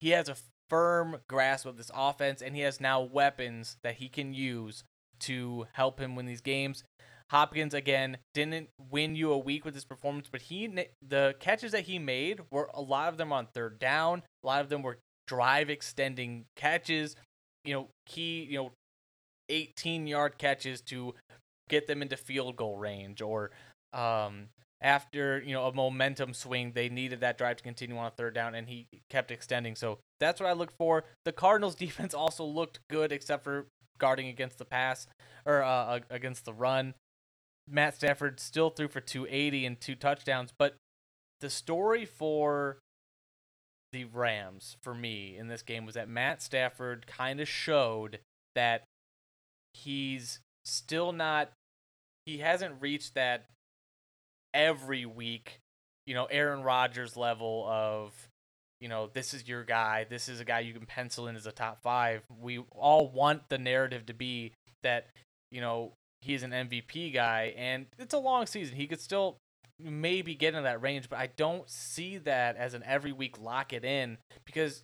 [0.00, 0.36] he has a
[0.68, 4.82] firm grasp of this offense and he has now weapons that he can use
[5.20, 6.84] to help him win these games.
[7.30, 11.82] Hopkins again didn't win you a week with his performance, but he the catches that
[11.82, 14.22] he made were a lot of them on third down.
[14.44, 17.16] A lot of them were drive extending catches.
[17.64, 18.72] You know, key you know,
[19.48, 21.14] 18 yard catches to
[21.68, 23.50] get them into field goal range or
[23.92, 24.48] um
[24.80, 28.34] after you know a momentum swing they needed that drive to continue on a third
[28.34, 32.44] down and he kept extending so that's what i look for the cardinals defense also
[32.44, 33.66] looked good except for
[33.98, 35.06] guarding against the pass
[35.46, 36.94] or uh, against the run
[37.68, 40.76] matt stafford still threw for 280 and two touchdowns but
[41.40, 42.78] the story for
[43.92, 48.20] the rams for me in this game was that matt stafford kind of showed
[48.54, 48.84] that
[49.74, 51.50] he's still not
[52.26, 53.46] he hasn't reached that
[54.52, 55.60] every week,
[56.06, 58.12] you know, Aaron Rodgers level of,
[58.80, 60.06] you know, this is your guy.
[60.08, 62.22] This is a guy you can pencil in as a top five.
[62.40, 64.52] We all want the narrative to be
[64.82, 65.06] that,
[65.52, 65.92] you know,
[66.26, 68.76] he's an MVP guy, and it's a long season.
[68.76, 69.38] He could still
[69.78, 73.72] maybe get in that range, but I don't see that as an every week lock
[73.72, 74.82] it in because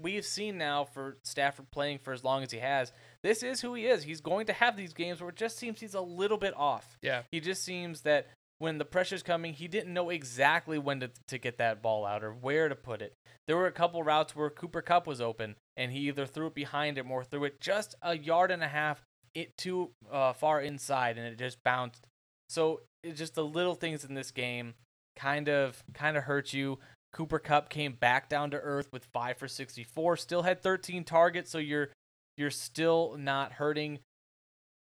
[0.00, 3.74] we've seen now for Stafford playing for as long as he has, this is who
[3.74, 4.02] he is.
[4.02, 6.98] He's going to have these games where it just seems he's a little bit off.
[7.02, 7.22] Yeah.
[7.30, 8.28] He just seems that
[8.58, 12.22] when the pressure's coming, he didn't know exactly when to, to get that ball out
[12.22, 13.14] or where to put it.
[13.46, 16.54] There were a couple routes where Cooper Kupp was open and he either threw it
[16.54, 19.02] behind him or threw it just a yard and a half
[19.34, 22.06] it too uh, far inside and it just bounced.
[22.48, 24.74] So it's just the little things in this game
[25.16, 26.78] kind of kind of hurt you.
[27.12, 31.50] Cooper Kupp came back down to earth with 5 for 64, still had 13 targets,
[31.50, 31.88] so you're
[32.36, 33.98] you're still not hurting.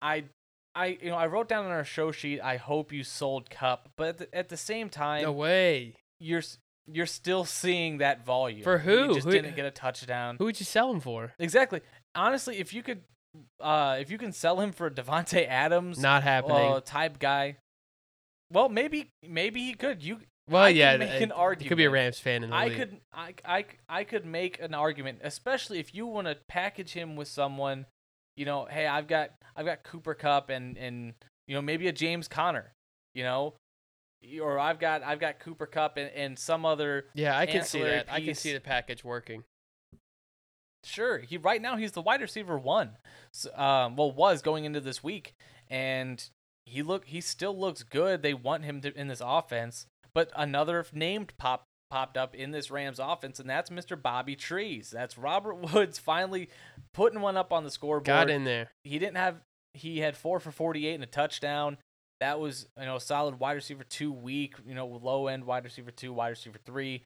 [0.02, 0.24] I
[0.74, 3.88] I you know, I wrote down on our show sheet I hope you sold Kupp,
[3.96, 5.94] but at the, at the same time No way.
[6.20, 6.42] you're
[6.86, 8.62] you're still seeing that volume.
[8.62, 9.08] For who?
[9.08, 10.36] He just Who- didn't get a touchdown.
[10.38, 11.32] Who would you sell him for?
[11.38, 11.80] Exactly.
[12.14, 13.02] Honestly, if you could
[13.60, 16.56] uh if you can sell him for Davante Adams Not happening.
[16.72, 17.56] uh, type guy,
[18.52, 20.02] well, maybe maybe he could.
[20.02, 21.90] You well, I yeah, make it- an it could be a.
[21.90, 22.76] Rams fan in the I league.
[22.76, 27.16] could I, I, I could make an argument, especially if you want to package him
[27.16, 27.86] with someone,
[28.36, 31.14] you know, hey, I've got I've got Cooper Kupp and and
[31.48, 32.72] you know maybe a James Conner,
[33.14, 33.54] you know,
[34.42, 37.82] or I've got I've got Cooper Kupp and, and some other Yeah, I can see
[37.82, 38.06] that.
[38.12, 39.44] I can see the package working.
[40.84, 41.18] Sure.
[41.18, 42.98] He right now he's the wide receiver one.
[43.32, 45.34] So, um, well, was going into this week,
[45.68, 46.22] and
[46.66, 48.22] he look he still looks good.
[48.22, 52.70] They want him to, in this offense, but another named pop popped up in this
[52.70, 54.00] Rams offense, and that's Mr.
[54.00, 54.90] Bobby Trees.
[54.90, 56.48] That's Robert Woods finally
[56.92, 58.04] putting one up on the scoreboard.
[58.04, 58.70] Got in there.
[58.82, 59.40] He didn't have
[59.74, 61.78] he had four for 48 and a touchdown.
[62.20, 65.90] That was you know solid wide receiver two week, you know low end wide receiver
[65.90, 67.04] two, wide receiver three.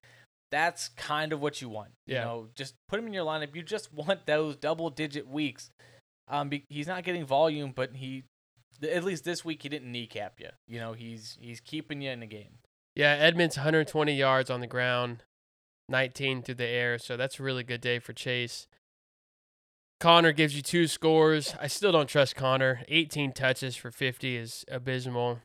[0.50, 1.90] That's kind of what you want.
[2.06, 2.20] Yeah.
[2.20, 3.54] You know, just put him in your lineup.
[3.54, 5.70] You just want those double digit weeks.
[6.28, 8.24] Um, be, he's not getting volume, but he
[8.82, 10.48] at least this week he didn't kneecap you.
[10.66, 12.58] You know, he's he's keeping you in the game.
[12.94, 15.22] Yeah, Edmonds 120 yards on the ground,
[15.88, 16.98] 19 through the air.
[16.98, 18.66] So that's a really good day for Chase.
[20.00, 21.54] Conner gives you two scores.
[21.60, 22.82] I still don't trust Conner.
[22.88, 25.40] 18 touches for 50 is abysmal.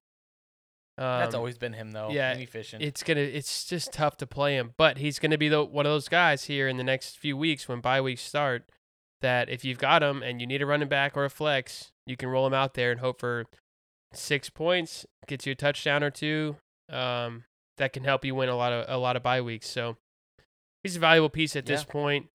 [0.98, 2.10] Um, That's always been him though.
[2.12, 2.34] yeah,
[2.82, 3.22] it's gonna.
[3.22, 6.44] It's just tough to play him, but he's gonna be the one of those guys
[6.46, 8.70] here in the next few weeks when bye weeks start.
[9.22, 12.18] That if you've got him and you need a running back or a flex, you
[12.18, 13.46] can roll him out there and hope for
[14.14, 16.58] six points, gets you a touchdown or two.
[16.90, 17.46] Um,
[17.78, 19.68] that can help you win a lot of a lot of bye weeks.
[19.68, 19.98] So
[20.84, 22.28] he's a valuable piece at this point.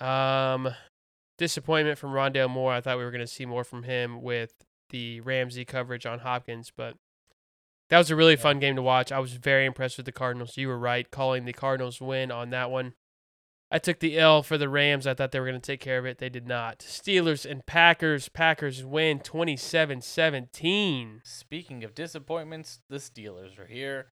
[0.00, 0.74] Um,
[1.38, 2.72] disappointment from Rondale Moore.
[2.72, 4.52] I thought we were gonna see more from him with
[4.90, 6.96] the Ramsey coverage on Hopkins, but
[7.90, 8.40] that was a really Yeah.
[8.40, 9.12] fun game to watch.
[9.12, 10.56] I was very impressed with the Cardinals.
[10.56, 12.94] You were right, calling the Cardinals win on that one.
[13.72, 15.06] I took the L for the Rams.
[15.06, 16.18] I thought they were going to take care of it.
[16.18, 16.80] They did not.
[16.80, 18.28] Steelers and Packers.
[18.28, 21.20] Packers win 27 17.
[21.24, 24.10] Speaking of disappointments, the Steelers are here.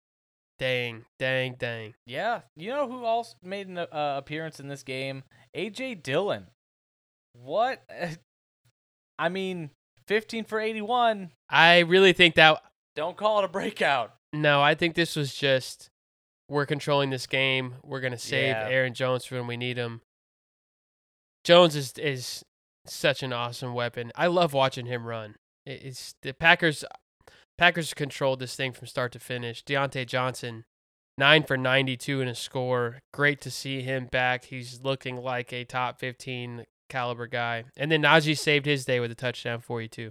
[0.59, 1.95] Dang, dang, dang.
[2.07, 5.25] Yeah, you know who else made an uh, appearance in this game?
[5.57, 6.47] AJ Dillon.
[7.35, 7.83] What?
[9.18, 9.70] I mean,
[10.07, 11.31] 15 for 81.
[11.51, 12.62] I really think that.
[12.95, 14.14] Don't call it a breakout.
[14.32, 15.88] No, I think this was just.
[16.49, 17.76] We're controlling this game.
[17.82, 18.68] We're going to save Yeah.
[18.68, 20.03] Aaron Jones for when we need him.
[21.45, 22.45] Jones is is
[22.84, 24.12] such an awesome weapon.
[24.14, 25.36] I love watching him run.
[25.64, 26.84] It's the Packers.
[27.57, 29.64] Packers controlled this thing from start to finish.
[29.64, 30.64] Diontae Johnson,
[31.16, 32.99] nine for ninety-two in a score.
[33.14, 34.47] Great to see him back.
[34.47, 37.64] He's looking like a top fifteen caliber guy.
[37.76, 40.11] And then Najee saved his day with a touchdown for you too.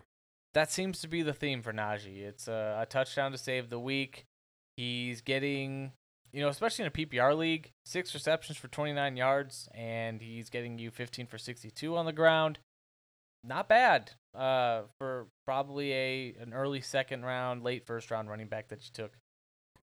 [0.53, 2.23] That seems to be the theme for Najee.
[2.23, 4.25] It's a, a touchdown to save the week.
[4.75, 5.93] He's getting,
[6.33, 10.77] you know, especially in a PPR league, six receptions for 29 yards, and he's getting
[10.77, 12.59] you 15 for 62 on the ground.
[13.43, 18.67] Not bad uh, for probably a an early second round, late first round running back
[18.69, 19.13] that you took.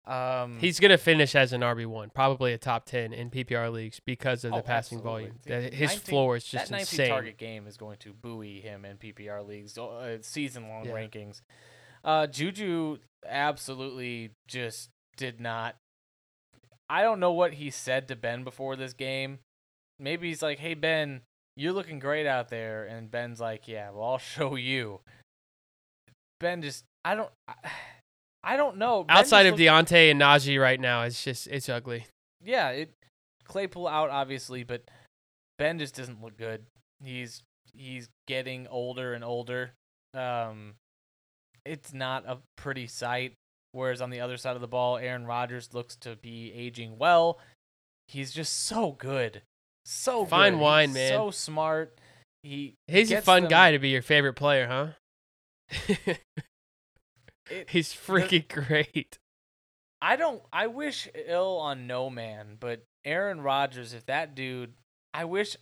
[0.08, 4.00] Um, He's gonna finish as an RB one, probably a top ten in PPR leagues
[4.00, 5.32] because of the Oh, passing absolutely.
[5.46, 5.70] volume.
[5.70, 7.10] See, His 19 floor is just that 19 insane.
[7.10, 10.94] target game is going to buoy him in PPR leagues, uh, season long Yeah.
[10.94, 11.42] rankings.
[12.06, 15.76] Uh, Juju absolutely just did not.
[16.90, 19.40] I don't know what he said to Ben before this game.
[20.00, 21.24] Maybe he's like, "Hey Ben,
[21.58, 25.02] you're looking great out there," and Ben's like, "Yeah, well, I'll show you."
[26.40, 27.56] Ben just, I don't, I,
[28.44, 29.06] I don't know.
[29.10, 32.06] Outside of looks- Diontae and Najee right now, it's just it's ugly.
[32.44, 32.92] yeah, it
[33.46, 34.84] Claypool out obviously, but
[35.58, 36.66] Ben just doesn't look good.
[37.04, 37.42] He's
[37.74, 39.72] he's getting older and older.
[40.14, 40.76] Um,
[41.66, 43.34] it's not a pretty sight.
[43.74, 47.40] Whereas on the other side of the ball, Aaron Rodgers looks to be aging well.
[48.08, 49.42] He's just so good,
[49.86, 50.30] so good.
[50.30, 51.12] Fine He's wine, man.
[51.12, 52.00] So smart.
[52.44, 56.14] He He's a fun them- guy to be your favorite player, huh?
[57.50, 59.18] It- He's freaking great.
[60.02, 60.42] I don't.
[60.54, 64.74] I wish ill on no man, but Aaron Rodgers, if that dude,
[65.14, 65.56] I wish.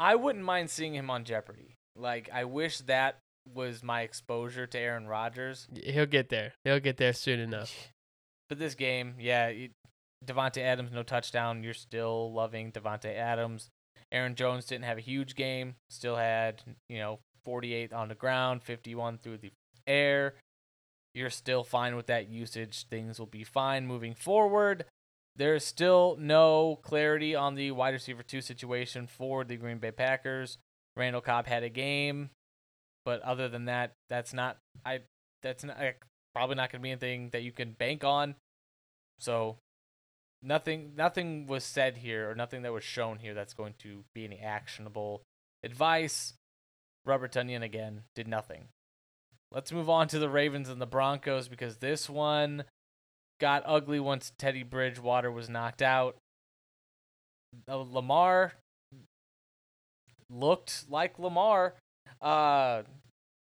[0.00, 1.76] I wouldn't mind seeing him on Jeopardy.
[1.96, 3.18] Like I wish that
[3.52, 5.68] was my exposure to Aaron Rodgers.
[5.84, 6.54] He'll get there.
[6.64, 7.74] He'll get there soon enough.
[8.50, 9.50] But this game, yeah,
[10.24, 11.62] Davante Adams no touchdown.
[11.64, 13.70] You're still loving Davante Adams.
[14.12, 15.76] Aaron Jones didn't have a huge game.
[15.88, 19.50] Still had you know 48 on the ground, 51 through the
[19.86, 20.34] air.
[21.14, 22.86] You're still fine with that usage.
[22.88, 24.84] Things will be fine moving forward.
[25.36, 30.58] There's still no clarity on the wide receiver two situation for the Green Bay Packers.
[30.96, 32.30] Randall Cobb had a game,
[33.04, 35.00] but other than that, that's not I.
[35.42, 35.92] That's not eh,
[36.34, 38.36] probably not going to be anything that you can bank on.
[39.18, 39.56] So,
[40.40, 44.24] nothing nothing was said here or nothing that was shown here that's going to be
[44.24, 45.22] any actionable
[45.64, 46.34] advice.
[47.04, 48.68] Robert Tonyan again did nothing.
[49.54, 52.64] Let's move on to the Ravens and the Broncos because this one
[53.40, 56.16] got ugly once Teddy Bridgewater was knocked out.
[57.68, 58.54] Uh, Lamar
[60.28, 61.74] looked like Lamar.
[62.20, 62.82] Uh,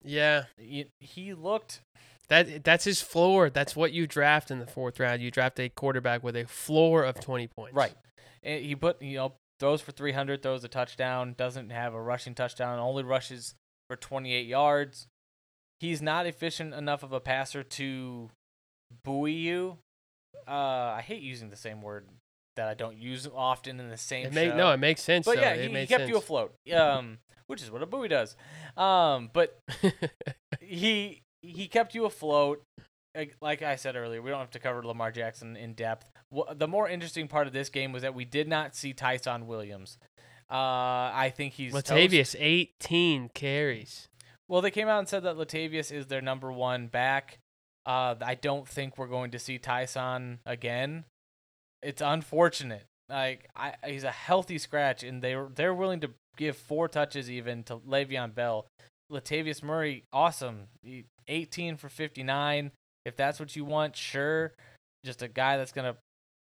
[0.04, 1.82] Yeah, he, he looked
[2.30, 3.50] that that's his floor.
[3.50, 5.22] That's what you draft in the fourth round.
[5.22, 7.76] You draft a quarterback with a floor of twenty points.
[7.76, 7.94] right.
[8.44, 12.36] And he put you know throws for 300, throws a touchdown, doesn't have a rushing
[12.36, 13.56] touchdown, only rushes
[13.90, 15.08] for 28 yards.
[15.80, 18.30] He's not efficient enough of a passer to
[19.04, 19.78] buoy you.
[20.48, 20.52] Uh,
[20.98, 22.08] I hate using the same word
[22.56, 24.58] that I don't use often in the same It make, show.
[24.58, 25.26] no, it makes sense.
[25.26, 25.42] but though.
[25.42, 26.54] yeah, it he, he kept you afloat.
[26.74, 28.36] Um, which is what a buoy does.
[28.76, 29.58] Um, but
[30.62, 32.62] he he kept you afloat.
[33.42, 36.10] Like- I said earlier, we don't have to cover Lamar Jackson in depth.
[36.56, 39.98] The more interesting part of this game was that we did not see Ty'Son Williams.
[40.52, 40.56] Uh,
[41.14, 42.36] I think he's toast.
[42.40, 44.08] 18 carries.
[44.50, 47.40] Well, they came out and said that Latavius is their number one back.
[47.86, 51.06] Uh, I don't think we're going to see Ty'Son again.
[51.82, 52.86] It's unfortunate.
[53.10, 57.64] Like I, he's a healthy scratch, and they they're willing to give four touches even
[57.64, 58.68] to Le'Veon Bell.
[59.12, 62.72] Latavius Murray, awesome, He- 18 for 59.
[63.06, 64.54] If that's what you want, sure.
[65.06, 65.96] Just a guy that's gonna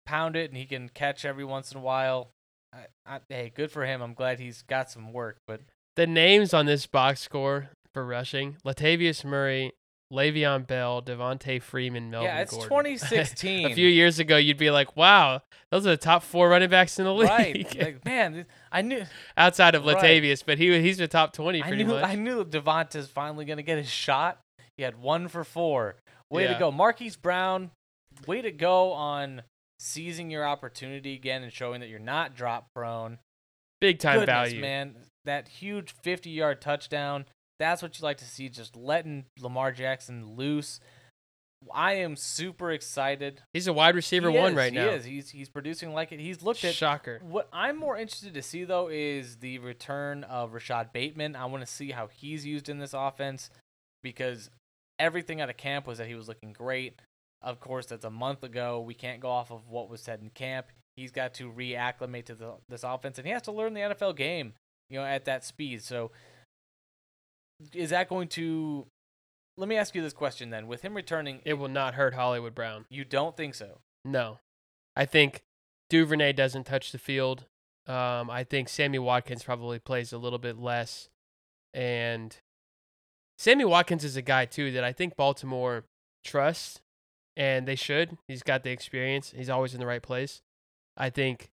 [0.07, 2.31] pound it and he can catch every once in a while.
[2.73, 4.01] I, I, hey, good for him.
[4.01, 5.61] I'm glad he's got some work, but
[5.97, 9.73] The names on this box score for rushing Latavius Murray,
[10.13, 12.69] Le'Veon Bell, Devonta Freeman, Melvin yeah, it's Gordon.
[12.69, 13.67] 2016.
[13.71, 15.41] a few years ago, you'd be like, wow,
[15.73, 17.27] those are the top four running backs in the league.
[17.31, 17.81] right.
[17.81, 19.03] Like, man, I knew
[19.39, 19.97] Outside of Right.
[19.97, 22.05] Latavius, but he he's the top 20 I pretty knew much.
[22.05, 24.41] I knew Devonta's finally gonna get his shot.
[24.77, 25.97] He had one for four.
[26.31, 26.53] Way Yeah.
[26.53, 27.71] to go, Marquise Brown.
[28.27, 29.41] Way to go on
[29.81, 33.21] seizing your opportunity again and showing that you're not drop prone.
[33.81, 34.61] Big time Goodness, value.
[34.61, 34.97] man.
[35.25, 37.25] That huge 50 yard touchdown.
[37.59, 38.49] That's what you like to see.
[38.49, 40.81] Just letting Lamar Jackson loose.
[41.75, 43.43] I am super excited.
[43.53, 44.89] He's a wide receiver He one is, right he now.
[44.91, 45.05] is.
[45.05, 46.21] He's he's producing like it.
[46.21, 47.19] He's looked at Shocker.
[47.23, 51.35] what I'm more interested to see though is the return of Rashod Bateman.
[51.35, 53.51] I want to see how he's used in this offense
[54.03, 54.51] because
[54.99, 57.01] everything out of camp was that he was looking great.
[57.43, 58.81] Of course, that's a month ago.
[58.81, 60.67] We can't go off of what was said in camp.
[60.97, 64.17] He's got to reacclimate to the, this offense, and he has to learn the NFL
[64.17, 64.55] game,
[64.89, 65.83] you know, at that speed.
[65.83, 66.11] So,
[67.75, 68.87] is that going to?
[69.57, 72.55] Let me ask you this question then: With him returning, It will not hurt Hollywood
[72.55, 72.85] Brown.
[72.89, 73.79] you don't think so?
[74.05, 74.39] No.
[74.95, 75.43] I think
[75.91, 77.47] Duvernay doesn't touch the field.
[77.87, 81.09] Um, I think Sammy Watkins probably plays a little bit less.
[81.73, 82.37] And
[83.39, 85.85] Sammy Watkins is a guy, too, that I think Baltimore
[86.25, 86.81] trusts,
[87.37, 88.17] and they should.
[88.27, 90.41] He's got the experience, he's always in the right place.
[90.97, 91.51] I think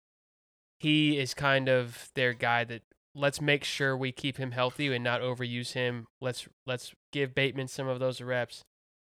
[0.79, 2.81] he is kind of their guy that
[3.17, 6.07] let's make sure we keep him healthy and not overuse him.
[6.21, 8.61] Let's let's give Bateman some of those reps.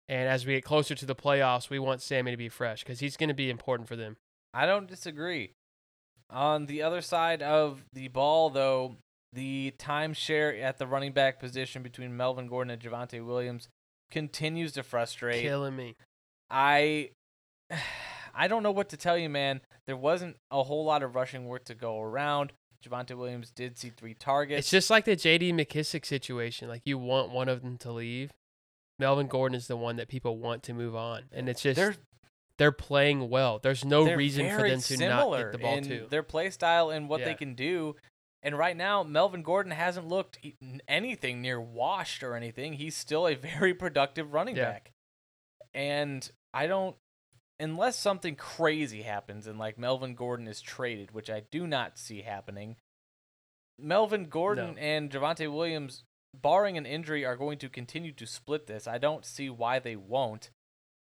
[0.08, 2.98] And as we get closer to the playoffs, we want Sammy to be fresh because
[2.98, 4.16] he's going to be important for them.
[4.52, 5.52] I don't disagree.
[6.30, 8.96] On the other side of the ball, though,
[9.32, 13.68] the timeshare at the running back position between Melvin Gordon and Javonte Williams
[14.10, 15.42] continues to frustrate.
[15.42, 15.94] Killing me.
[16.50, 17.10] I
[18.34, 19.60] I don't know what to tell you, man.
[19.86, 22.52] There wasn't a whole lot of rushing work to go around.
[22.84, 24.60] Javonte Williams did see three targets.
[24.60, 25.52] It's just like the J.D.
[25.52, 26.68] McKissic situation.
[26.68, 28.32] Like you want one of them to leave.
[28.98, 31.94] Melvin Gordon is the one that people want to move on, and it's just they're
[32.58, 33.58] they're, playing well.
[33.58, 36.06] There's no reason for them to not similar get the ball in too.
[36.10, 37.96] Their play style and what they can do.
[38.42, 40.38] And right now, Melvin Gordon hasn't looked
[40.88, 42.74] anything near washed or anything.
[42.74, 44.64] He's still a very productive running Yeah.
[44.72, 44.92] back.
[45.74, 46.96] And I don't,
[47.60, 52.22] unless something crazy happens and like Melvin Gordon is traded, which I do not see
[52.22, 52.76] happening,
[53.78, 54.80] Melvin Gordon No.
[54.80, 56.04] and Javonte Williams,
[56.34, 58.86] barring an injury, are going to continue to split this.
[58.88, 60.50] I don't see why they won't.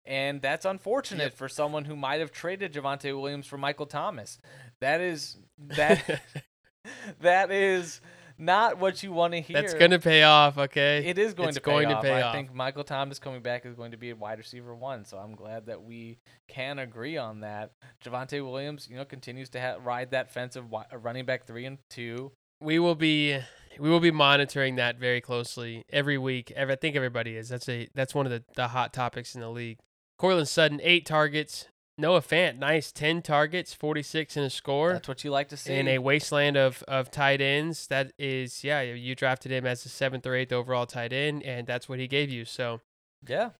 [0.04, 1.34] And that's unfortunate Yep.
[1.34, 4.38] for someone who might have traded Javonte Williams for Michael Thomas.
[4.80, 6.22] That is that
[7.20, 8.00] that is
[8.40, 9.60] not what you want to hear.
[9.60, 10.58] That's gonna pay off.
[10.58, 11.04] Okay.
[11.06, 12.02] It is going It's to pay going to off.
[12.02, 12.34] pay I off.
[12.34, 15.34] think Michael Thomas coming back is going to be a wide receiver one, so I'm
[15.36, 16.18] glad that we
[16.48, 17.72] can agree on that.
[18.04, 21.66] Javonte Williams, you know, continues to ha- ride that fence of wi- running back three
[21.66, 22.32] and two.
[22.60, 23.38] we will be
[23.78, 26.50] we will be monitoring that very closely every week.
[26.56, 27.48] Every, I think everybody is.
[27.48, 29.78] That's a that's one of the, the hot topics in the league.
[30.18, 31.68] Courtland Sutton, eight targets.
[31.98, 34.94] Noah Fant, nice, ten targets, forty six in a score.
[34.94, 35.74] That's what you like to see.
[35.74, 37.86] in a wasteland of, of tight ends.
[37.88, 41.66] That is, yeah, you drafted him as the seventh or eighth overall tight end, and
[41.66, 42.44] that's what he gave you.
[42.46, 42.80] So,
[43.28, 43.50] yeah,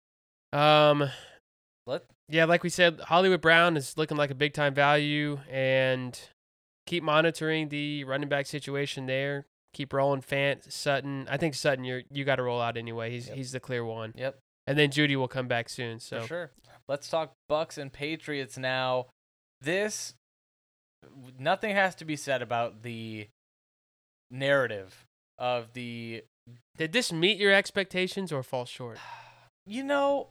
[0.53, 1.11] um,
[1.87, 6.19] Let- yeah, like we said, Hollywood Brown is looking like a big time value, and
[6.87, 9.47] keep monitoring the running back situation there.
[9.75, 11.29] Keep rolling Fant, Sutton.
[11.31, 13.11] I think Sutton, you're you got to roll out anyway.
[13.11, 13.37] He's Yep.
[13.37, 14.39] he's the clear one, yep,
[14.71, 15.99] and then Jeudy will come back soon.
[15.99, 16.51] So for sure.
[16.87, 19.07] Let's talk Bucks and Patriots now.
[19.61, 20.15] This
[21.41, 23.27] nothing has to be said about the
[24.31, 25.05] narrative
[25.39, 26.23] of the
[26.79, 28.99] did this meet your expectations or fall short?
[29.67, 30.29] you know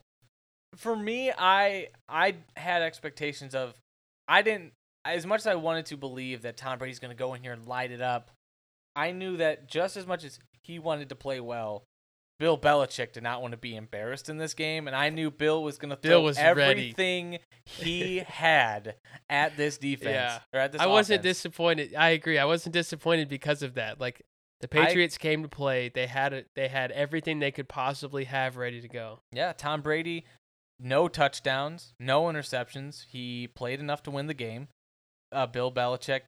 [0.75, 3.73] for me i i had expectations of
[4.27, 4.71] i didn't
[5.03, 7.51] as much as i wanted to believe that tom brady's going to go in here
[7.51, 8.31] and light it up
[8.95, 11.83] i knew that just as much as he wanted to play well
[12.39, 15.61] Bill Belichick did not want to be embarrassed in this game, and I knew Bill
[15.61, 16.61] was going to throw was ready.
[16.61, 18.95] everything he had
[19.29, 20.41] at this defense.
[20.53, 20.67] Yeah.
[20.69, 21.93] this I wasn't disappointed.
[21.95, 22.37] I agree.
[22.37, 23.99] I wasn't disappointed because of that.
[23.99, 24.21] Like
[24.61, 25.89] the I- Patriots came to play.
[25.89, 26.47] They had it.
[26.55, 29.19] They had everything they could possibly have ready to go.
[29.33, 30.23] Yeah, Tom Brady,
[30.79, 33.03] no touchdowns, no interceptions.
[33.09, 34.69] He played enough to win the game.
[35.31, 36.21] Uh, Bill Belichick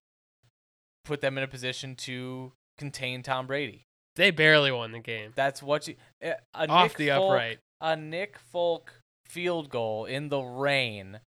[1.06, 3.86] put them in a position to contain Tom Brady.
[4.16, 5.32] They barely won the game.
[5.36, 7.60] That's what you eh, a Off Nick the Folk- upright.
[7.80, 8.94] A Nick Folk
[9.26, 11.20] field goal in the rain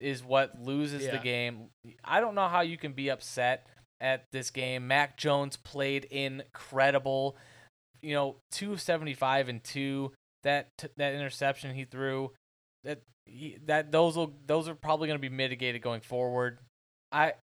[0.00, 1.68] is what loses the game.
[2.04, 3.66] I don't know how you can be upset
[4.00, 4.86] at this game.
[4.86, 7.36] Mac Jones played incredible.
[8.02, 10.12] You know, 275 and 2.
[10.44, 12.30] That t- that interception he threw
[12.84, 16.58] that he, that those will those are probably going to be mitigated going forward.
[17.10, 17.34] I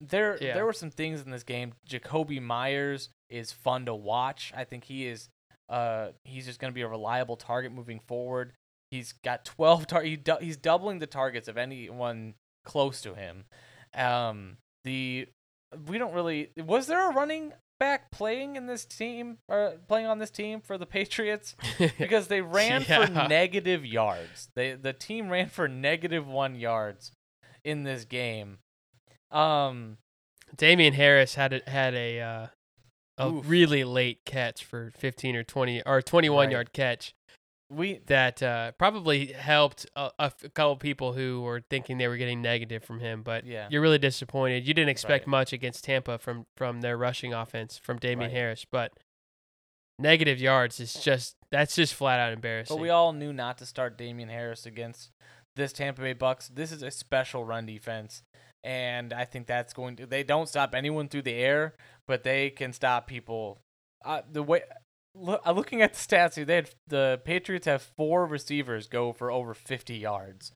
[0.00, 0.52] there Yeah.
[0.54, 1.72] there were some things in this game.
[1.88, 4.52] Jakobi Meyers is fun to watch.
[4.56, 5.28] I think he is
[5.68, 8.52] uh he's just going to be a reliable target moving forward.
[8.90, 13.44] He's got 12 tar- he du- he's doubling the targets of anyone close to him.
[13.94, 15.28] Um the
[15.86, 20.18] we don't really was there a running back playing in this team or playing on
[20.18, 21.56] this team for the Patriots?
[21.98, 24.50] because they ran for negative yards.
[24.54, 27.12] They the team ran for negative one yards
[27.64, 28.58] in this game.
[29.30, 29.96] Um,
[30.56, 32.46] Damien Harris had a, had a uh,
[33.26, 33.48] a Oof.
[33.48, 36.52] really late catch for 15 or 20 or 21 Right.
[36.52, 37.14] yard catch
[37.70, 40.10] we that uh, probably helped a
[40.52, 43.22] couple people who were thinking they were getting negative from him.
[43.22, 43.66] But Yeah.
[43.70, 44.66] you're really disappointed.
[44.68, 45.30] You didn't expect Right.
[45.30, 48.36] much against Tampa from from their rushing offense from Damien Right.
[48.36, 48.92] Harris, but
[49.98, 52.76] negative yards is just that's just flat out embarrassing.
[52.76, 55.10] but we all knew not to start Damien Harris against
[55.56, 56.48] this Tampa Bay Bucks.
[56.48, 58.22] This is a special run defense,
[58.64, 60.06] and I think that's going to.
[60.06, 61.74] They don't stop anyone through the air,
[62.06, 63.58] but they can stop people.
[64.04, 64.62] Uh, the way.
[65.14, 69.12] Look, uh, looking at the stats here, they had the Patriots have four receivers go
[69.12, 70.52] for over 50 yards.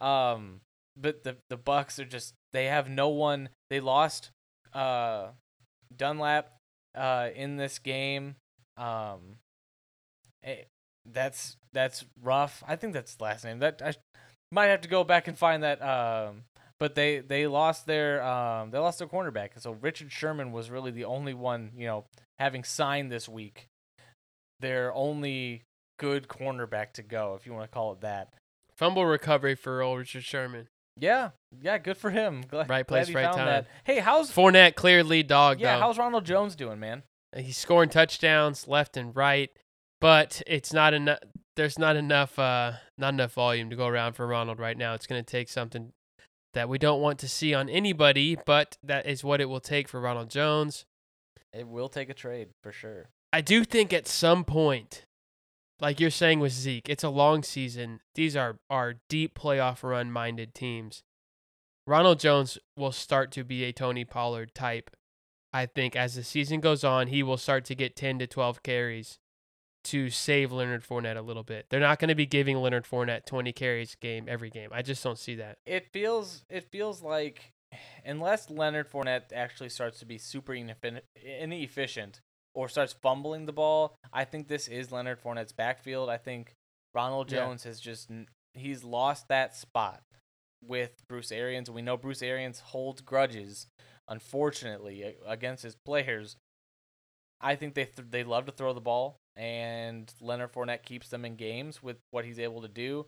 [0.00, 0.60] Um,
[0.96, 3.48] but the the Bucks are just they have no one.
[3.70, 4.30] They lost
[4.72, 5.28] uh
[5.96, 6.50] Dunlap
[6.96, 8.36] uh in this game.
[8.76, 9.36] Um
[10.44, 10.64] eh,
[11.10, 12.62] that's that's rough.
[12.66, 13.58] I think that's the last name.
[13.60, 13.94] That I
[14.50, 16.44] might have to go back and find that um
[16.78, 19.50] but they they lost their um they lost their cornerback.
[19.60, 22.04] So Richard Sherman was really the only one, you know,
[22.38, 23.68] having signed this week.
[24.60, 25.62] Their only
[25.98, 28.34] good cornerback to go, if you want to call it that.
[28.76, 30.68] Fumble recovery for old Richard Sherman.
[30.98, 32.42] Yeah, yeah, good for him.
[32.48, 33.46] Glad, Right glad place, he right time.
[33.46, 33.66] that.
[33.84, 35.76] Hey, how's Fournette clear lead dog yeah?
[35.76, 35.80] though.
[35.82, 37.02] How's Ronald Jones doing, man?
[37.34, 39.50] He's scoring touchdowns left and right,
[40.00, 41.18] but it's not enough.
[41.56, 44.94] There's not enough, uh, not enough volume to go around for Ronald right now.
[44.94, 45.92] It's going to take something
[46.54, 49.88] that we don't want to see on anybody, but that is what it will take
[49.88, 50.84] for Ronald Jones.
[51.52, 53.10] It will take a trade for sure.
[53.32, 55.06] I do think at some point,
[55.80, 58.00] like you're saying with Zeke, it's a long season.
[58.14, 61.02] These are are deep playoff run minded teams.
[61.86, 64.90] Ronald Jones will start to be a Tony Pollard type.
[65.52, 68.62] I think as the season goes on, he will start to get 10 to 12
[68.62, 69.18] carries
[69.84, 71.66] to save Leonard Fournette a little bit.
[71.70, 74.70] They're not going to be giving Leonard Fournette 20 carries game every game.
[74.72, 75.58] I just don't see that.
[75.66, 77.50] It feels it feels like
[78.04, 82.20] unless Leonard Fournette actually starts to be super inefficient
[82.54, 86.08] or starts fumbling the ball, I think this is Leonard Fournette's backfield.
[86.10, 86.52] I think
[86.94, 87.38] Ronald Yeah.
[87.46, 88.10] Jones has just
[88.54, 90.02] he's lost that spot
[90.62, 91.70] with Bruce Arians.
[91.70, 93.66] We know Bruce Arians holds grudges,
[94.08, 96.36] unfortunately, against his players.
[97.42, 101.24] I think they th- they love to throw the ball, and Leonard Fournette keeps them
[101.24, 103.06] in games with what he's able to do.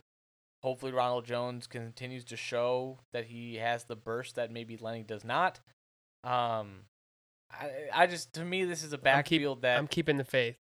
[0.62, 5.24] Hopefully, Ronald Jones continues to show that he has the burst that maybe Lenny does
[5.24, 5.60] not.
[6.24, 6.86] Um,
[7.52, 10.24] I, I just to me this is a I'm keep- backfield that I'm keeping the
[10.24, 10.56] faith.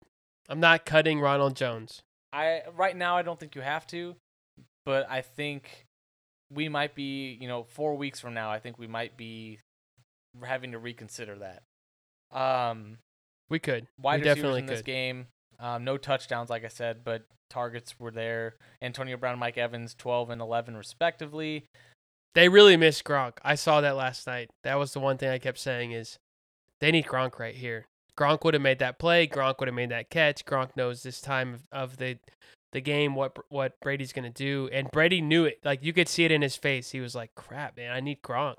[0.50, 2.02] I'm not cutting Ronald Jones.
[2.34, 4.16] I right now I don't think you have to,
[4.86, 5.86] but I think
[6.52, 8.52] we might be, you know, four weeks from now.
[8.52, 9.60] I think we might be
[10.44, 11.64] having to reconsider that.
[12.38, 12.98] Um,
[13.52, 13.86] We could.
[14.02, 14.86] wide we receivers definitely in this could.
[14.86, 15.28] game,
[15.60, 18.56] um, no touchdowns, like I said, but targets were there.
[18.82, 21.66] Antonio Brown, Mike Evans, twelve and eleven respectively.
[22.34, 23.34] They really miss Gronk.
[23.44, 24.50] I saw that last night.
[24.64, 26.18] That was the one thing I kept saying is
[26.80, 27.86] they need Gronk right here.
[28.18, 29.28] Gronk would have made that play.
[29.28, 30.46] Gronk would have made that catch.
[30.46, 32.18] Gronk knows this time of, of the
[32.72, 35.60] the game what what Brady's gonna do, and Brady knew it.
[35.66, 36.92] Like you could see it in his face.
[36.92, 38.56] He was like, "Crap, man, I need Gronk."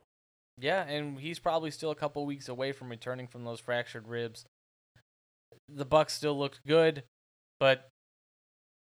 [0.59, 4.45] Yeah, and he's probably still a couple weeks away from returning from those fractured ribs.
[5.75, 7.05] The Bucks still looked good,
[7.59, 7.89] but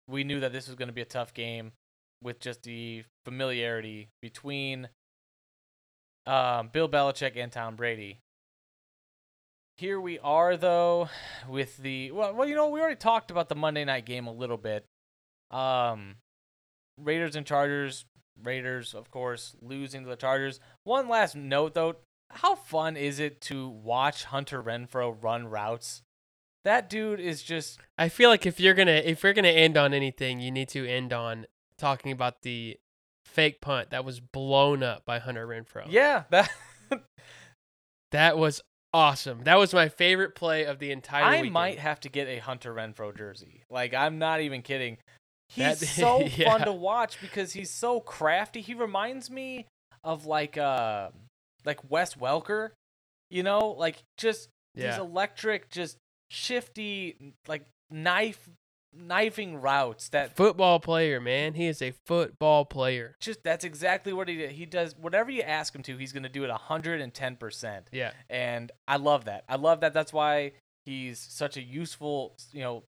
[0.08, 1.72] we knew that this was going to be a tough game
[2.22, 4.90] with just the familiarity between
[6.26, 8.20] um, Bill Belichick and Tom Brady.
[9.78, 11.10] here we are though
[11.48, 14.32] with the well, well, you know, we already talked about the Monday night game a
[14.34, 14.86] little bit.
[15.52, 16.16] Um,
[16.98, 18.06] Raiders and Chargers.
[18.44, 20.60] Raiders, of course, losing to the Chargers.
[20.84, 21.96] One last note though,
[22.30, 26.02] how fun is it to watch Hunter Renfrow run routes?
[26.66, 29.94] That dude is just I feel like if you're gonna if you're gonna end on
[29.94, 31.46] anything, you need to end on
[31.78, 32.78] talking about the
[33.26, 35.86] fake punt that was blown up by Hunter Renfrow.
[35.90, 36.50] yeah, that
[38.12, 38.62] That was
[38.94, 39.44] awesome.
[39.44, 41.54] That was my favorite play of the entire I weekend.
[41.54, 43.64] might have to get a Hunter Renfrow jersey.
[43.70, 44.98] Like I'm not even kidding.
[45.50, 46.50] He's That- so yeah.
[46.50, 48.62] fun to watch because he's so crafty.
[48.62, 49.68] He reminds me
[50.04, 51.10] of like uh
[51.66, 52.70] like Wes Welker,
[53.30, 54.98] you know, like just Yeah.
[55.00, 55.98] electric, just
[56.36, 58.50] shifty, like knife
[58.98, 61.54] knifing routes that Football player, man.
[61.54, 63.16] He is a football player.
[63.20, 64.52] just that's exactly what he did.
[64.52, 67.90] He does whatever you ask him to, he's gonna do it hundred and ten percent.
[67.92, 68.12] Yeah.
[68.30, 69.44] and I love that.
[69.50, 69.94] I love that.
[69.94, 70.54] That's why
[70.86, 72.84] he's such a useful, you know,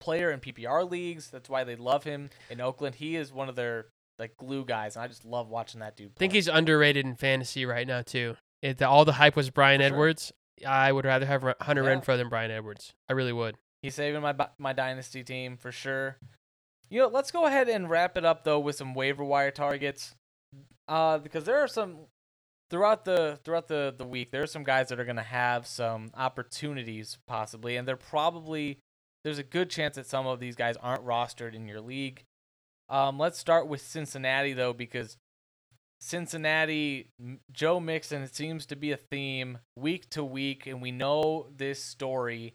[0.00, 1.30] player in PPR leagues.
[1.30, 2.96] That's why they love him in Oakland.
[2.96, 3.86] He is one of their
[4.18, 6.12] like glue guys, and I just love watching that dude.
[6.16, 8.36] I think he's underrated in fantasy right now too.
[8.62, 9.86] If the, all the hype was Bryan sure.
[9.86, 10.32] Edwards,
[10.66, 11.94] I would rather have Hunter Yeah.
[11.96, 12.94] Renfrow than Bryan Edwards.
[13.08, 13.56] I really would.
[13.82, 16.16] he's saving my my dynasty team for sure.
[16.88, 20.14] You know, let's go ahead and wrap it up though with some waiver wire targets,
[20.88, 22.06] uh, because there are some
[22.70, 24.30] throughout the throughout the the week.
[24.30, 28.78] There are some guys that are gonna have some opportunities possibly, and they're probably
[29.24, 32.24] there's a good chance that some of these guys aren't rostered in your league.
[32.88, 35.16] Um, let's start with Cincinnati though, because
[36.00, 37.08] Cincinnati,
[37.52, 41.82] Joe Mixon it seems to be a theme week to week, and we know this
[41.82, 42.54] story.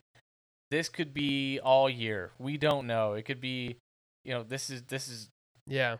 [0.69, 2.31] This could be all year.
[2.39, 3.13] We don't know.
[3.13, 3.77] It could be,
[4.23, 5.29] you know, this is this is.
[5.67, 5.97] Yeah.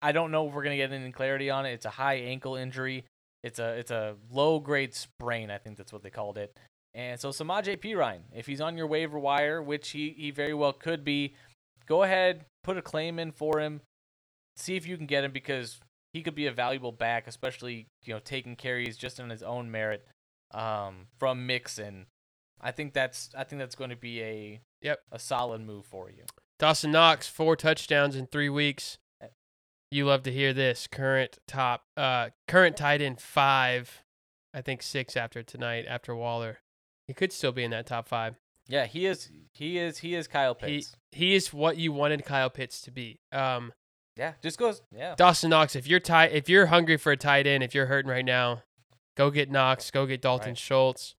[0.00, 1.72] I don't know if we're gonna get any clarity on it.
[1.72, 3.04] It's a high ankle injury.
[3.42, 5.50] It's a it's a low grade sprain.
[5.50, 6.56] I think that's what they called it.
[6.94, 7.94] And so Samaj P.
[7.94, 11.34] Ryan, if he's on your waiver wire, which he, he very well could be,
[11.86, 13.82] go ahead, put a claim in for him.
[14.56, 15.78] See if you can get him because
[16.18, 19.70] he could be a valuable back, especially you know taking carries just on his own
[19.70, 20.04] merit
[20.52, 22.06] um, from Mixon.
[22.60, 24.98] I think that's I think that's going to be a Yep.
[25.12, 26.24] a solid move for you.
[26.58, 28.98] Dawson Knox, four touchdowns in three weeks.
[29.90, 30.86] You love to hear this.
[30.86, 34.02] Current top, uh, current tight end five.
[34.52, 36.58] I think six after tonight after Waller.
[37.06, 38.34] He could still be in that top five.
[38.66, 40.96] Yeah, he is he is he is Kyle He Pitts.
[41.12, 43.18] he is what you wanted Kyle Pitts to be.
[43.32, 43.72] Um,
[44.18, 45.14] yeah, just goes yeah.
[45.16, 48.10] Dawson Knox, if you're tight, if you're hungry for a tight end, if you're hurting
[48.10, 48.62] right now,
[49.16, 49.90] go get Knox.
[49.90, 50.58] Go get Dalton Right.
[50.58, 51.14] Schultz.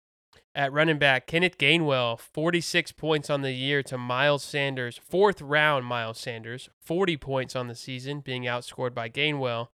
[0.54, 5.84] At running back, Kenneth Gainwell, 46 points on the year to Miles Sanders, fourth round
[5.86, 9.68] Miles Sanders, 40 points on the season, being outscored by Gainwell.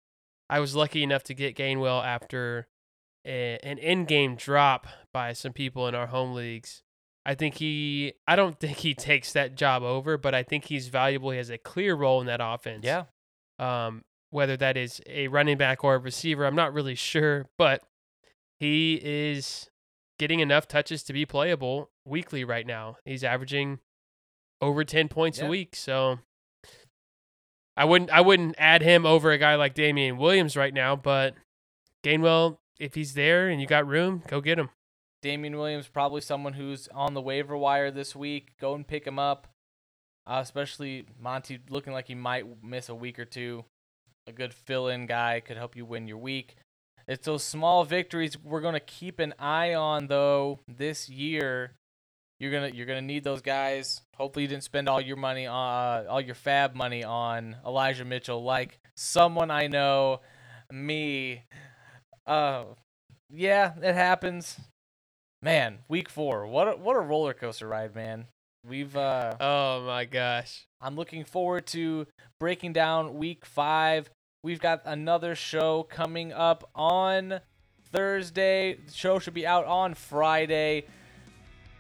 [0.50, 2.68] I was lucky enough to get Gainwell after
[3.26, 6.82] a, an in-game drop by some people in our home leagues.
[7.26, 10.88] I think he, I don't think he takes that job over, but I think he's
[10.88, 11.32] valuable.
[11.32, 13.04] He has a clear role in that offense Yeah.
[13.60, 17.84] um, whether that is a running back or a receiver, I'm not really sure, but
[18.60, 19.70] he is
[20.20, 22.96] getting enough touches to be playable weekly right now.
[23.06, 23.80] He's averaging
[24.62, 25.46] over 10 points Yeah.
[25.46, 26.20] a week, so
[27.78, 31.36] I wouldn't I wouldn't add him over a guy like Damien Williams right now, but
[32.04, 34.70] Gainwell, if he's there and you got room, go get him.
[35.22, 38.58] Damien Williams probably someone who's on the waiver wire this week.
[38.60, 39.48] Go and pick him up.
[40.28, 43.66] Uh, especially Monty looking like he might miss a week or two.
[44.28, 46.56] A good fill-in guy could help you win your week.
[47.08, 51.74] It's those small victories we're gonna keep an eye on though this year.
[52.40, 54.02] You're gonna you're gonna need those guys.
[54.16, 58.06] Hopefully you didn't spend all your money on uh, all your FAAB money on Elijah
[58.06, 60.22] Mitchell, like someone I know,
[60.72, 61.44] me.
[62.26, 62.66] Uh,
[63.30, 64.60] yeah, it happens.
[65.44, 66.46] Man, week four.
[66.46, 68.28] What a, what a roller coaster ride, man.
[68.68, 70.68] We've uh Oh my gosh.
[70.80, 72.06] I'm looking forward to
[72.40, 74.12] breaking down week 5.
[74.44, 77.42] We've got another show coming up on
[77.92, 78.78] Thursday.
[78.86, 80.86] The show should be out on Friday.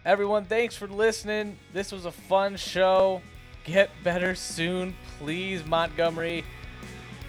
[0.05, 1.59] Everyone, thanks for listening.
[1.71, 3.21] This was a fun show.
[3.63, 6.43] Get better soon, please, Montgomery.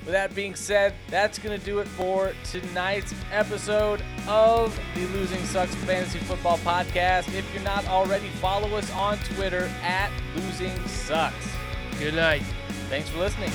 [0.04, 5.44] With that being said, that's going to do it for tonight's episode of the Losing
[5.44, 7.32] Sucks Fantasy Football Podcast.
[7.32, 11.48] If you're not already, follow us on Twitter at Losing Sucks.
[12.00, 12.42] Good night.
[12.88, 13.52] Thanks for listening.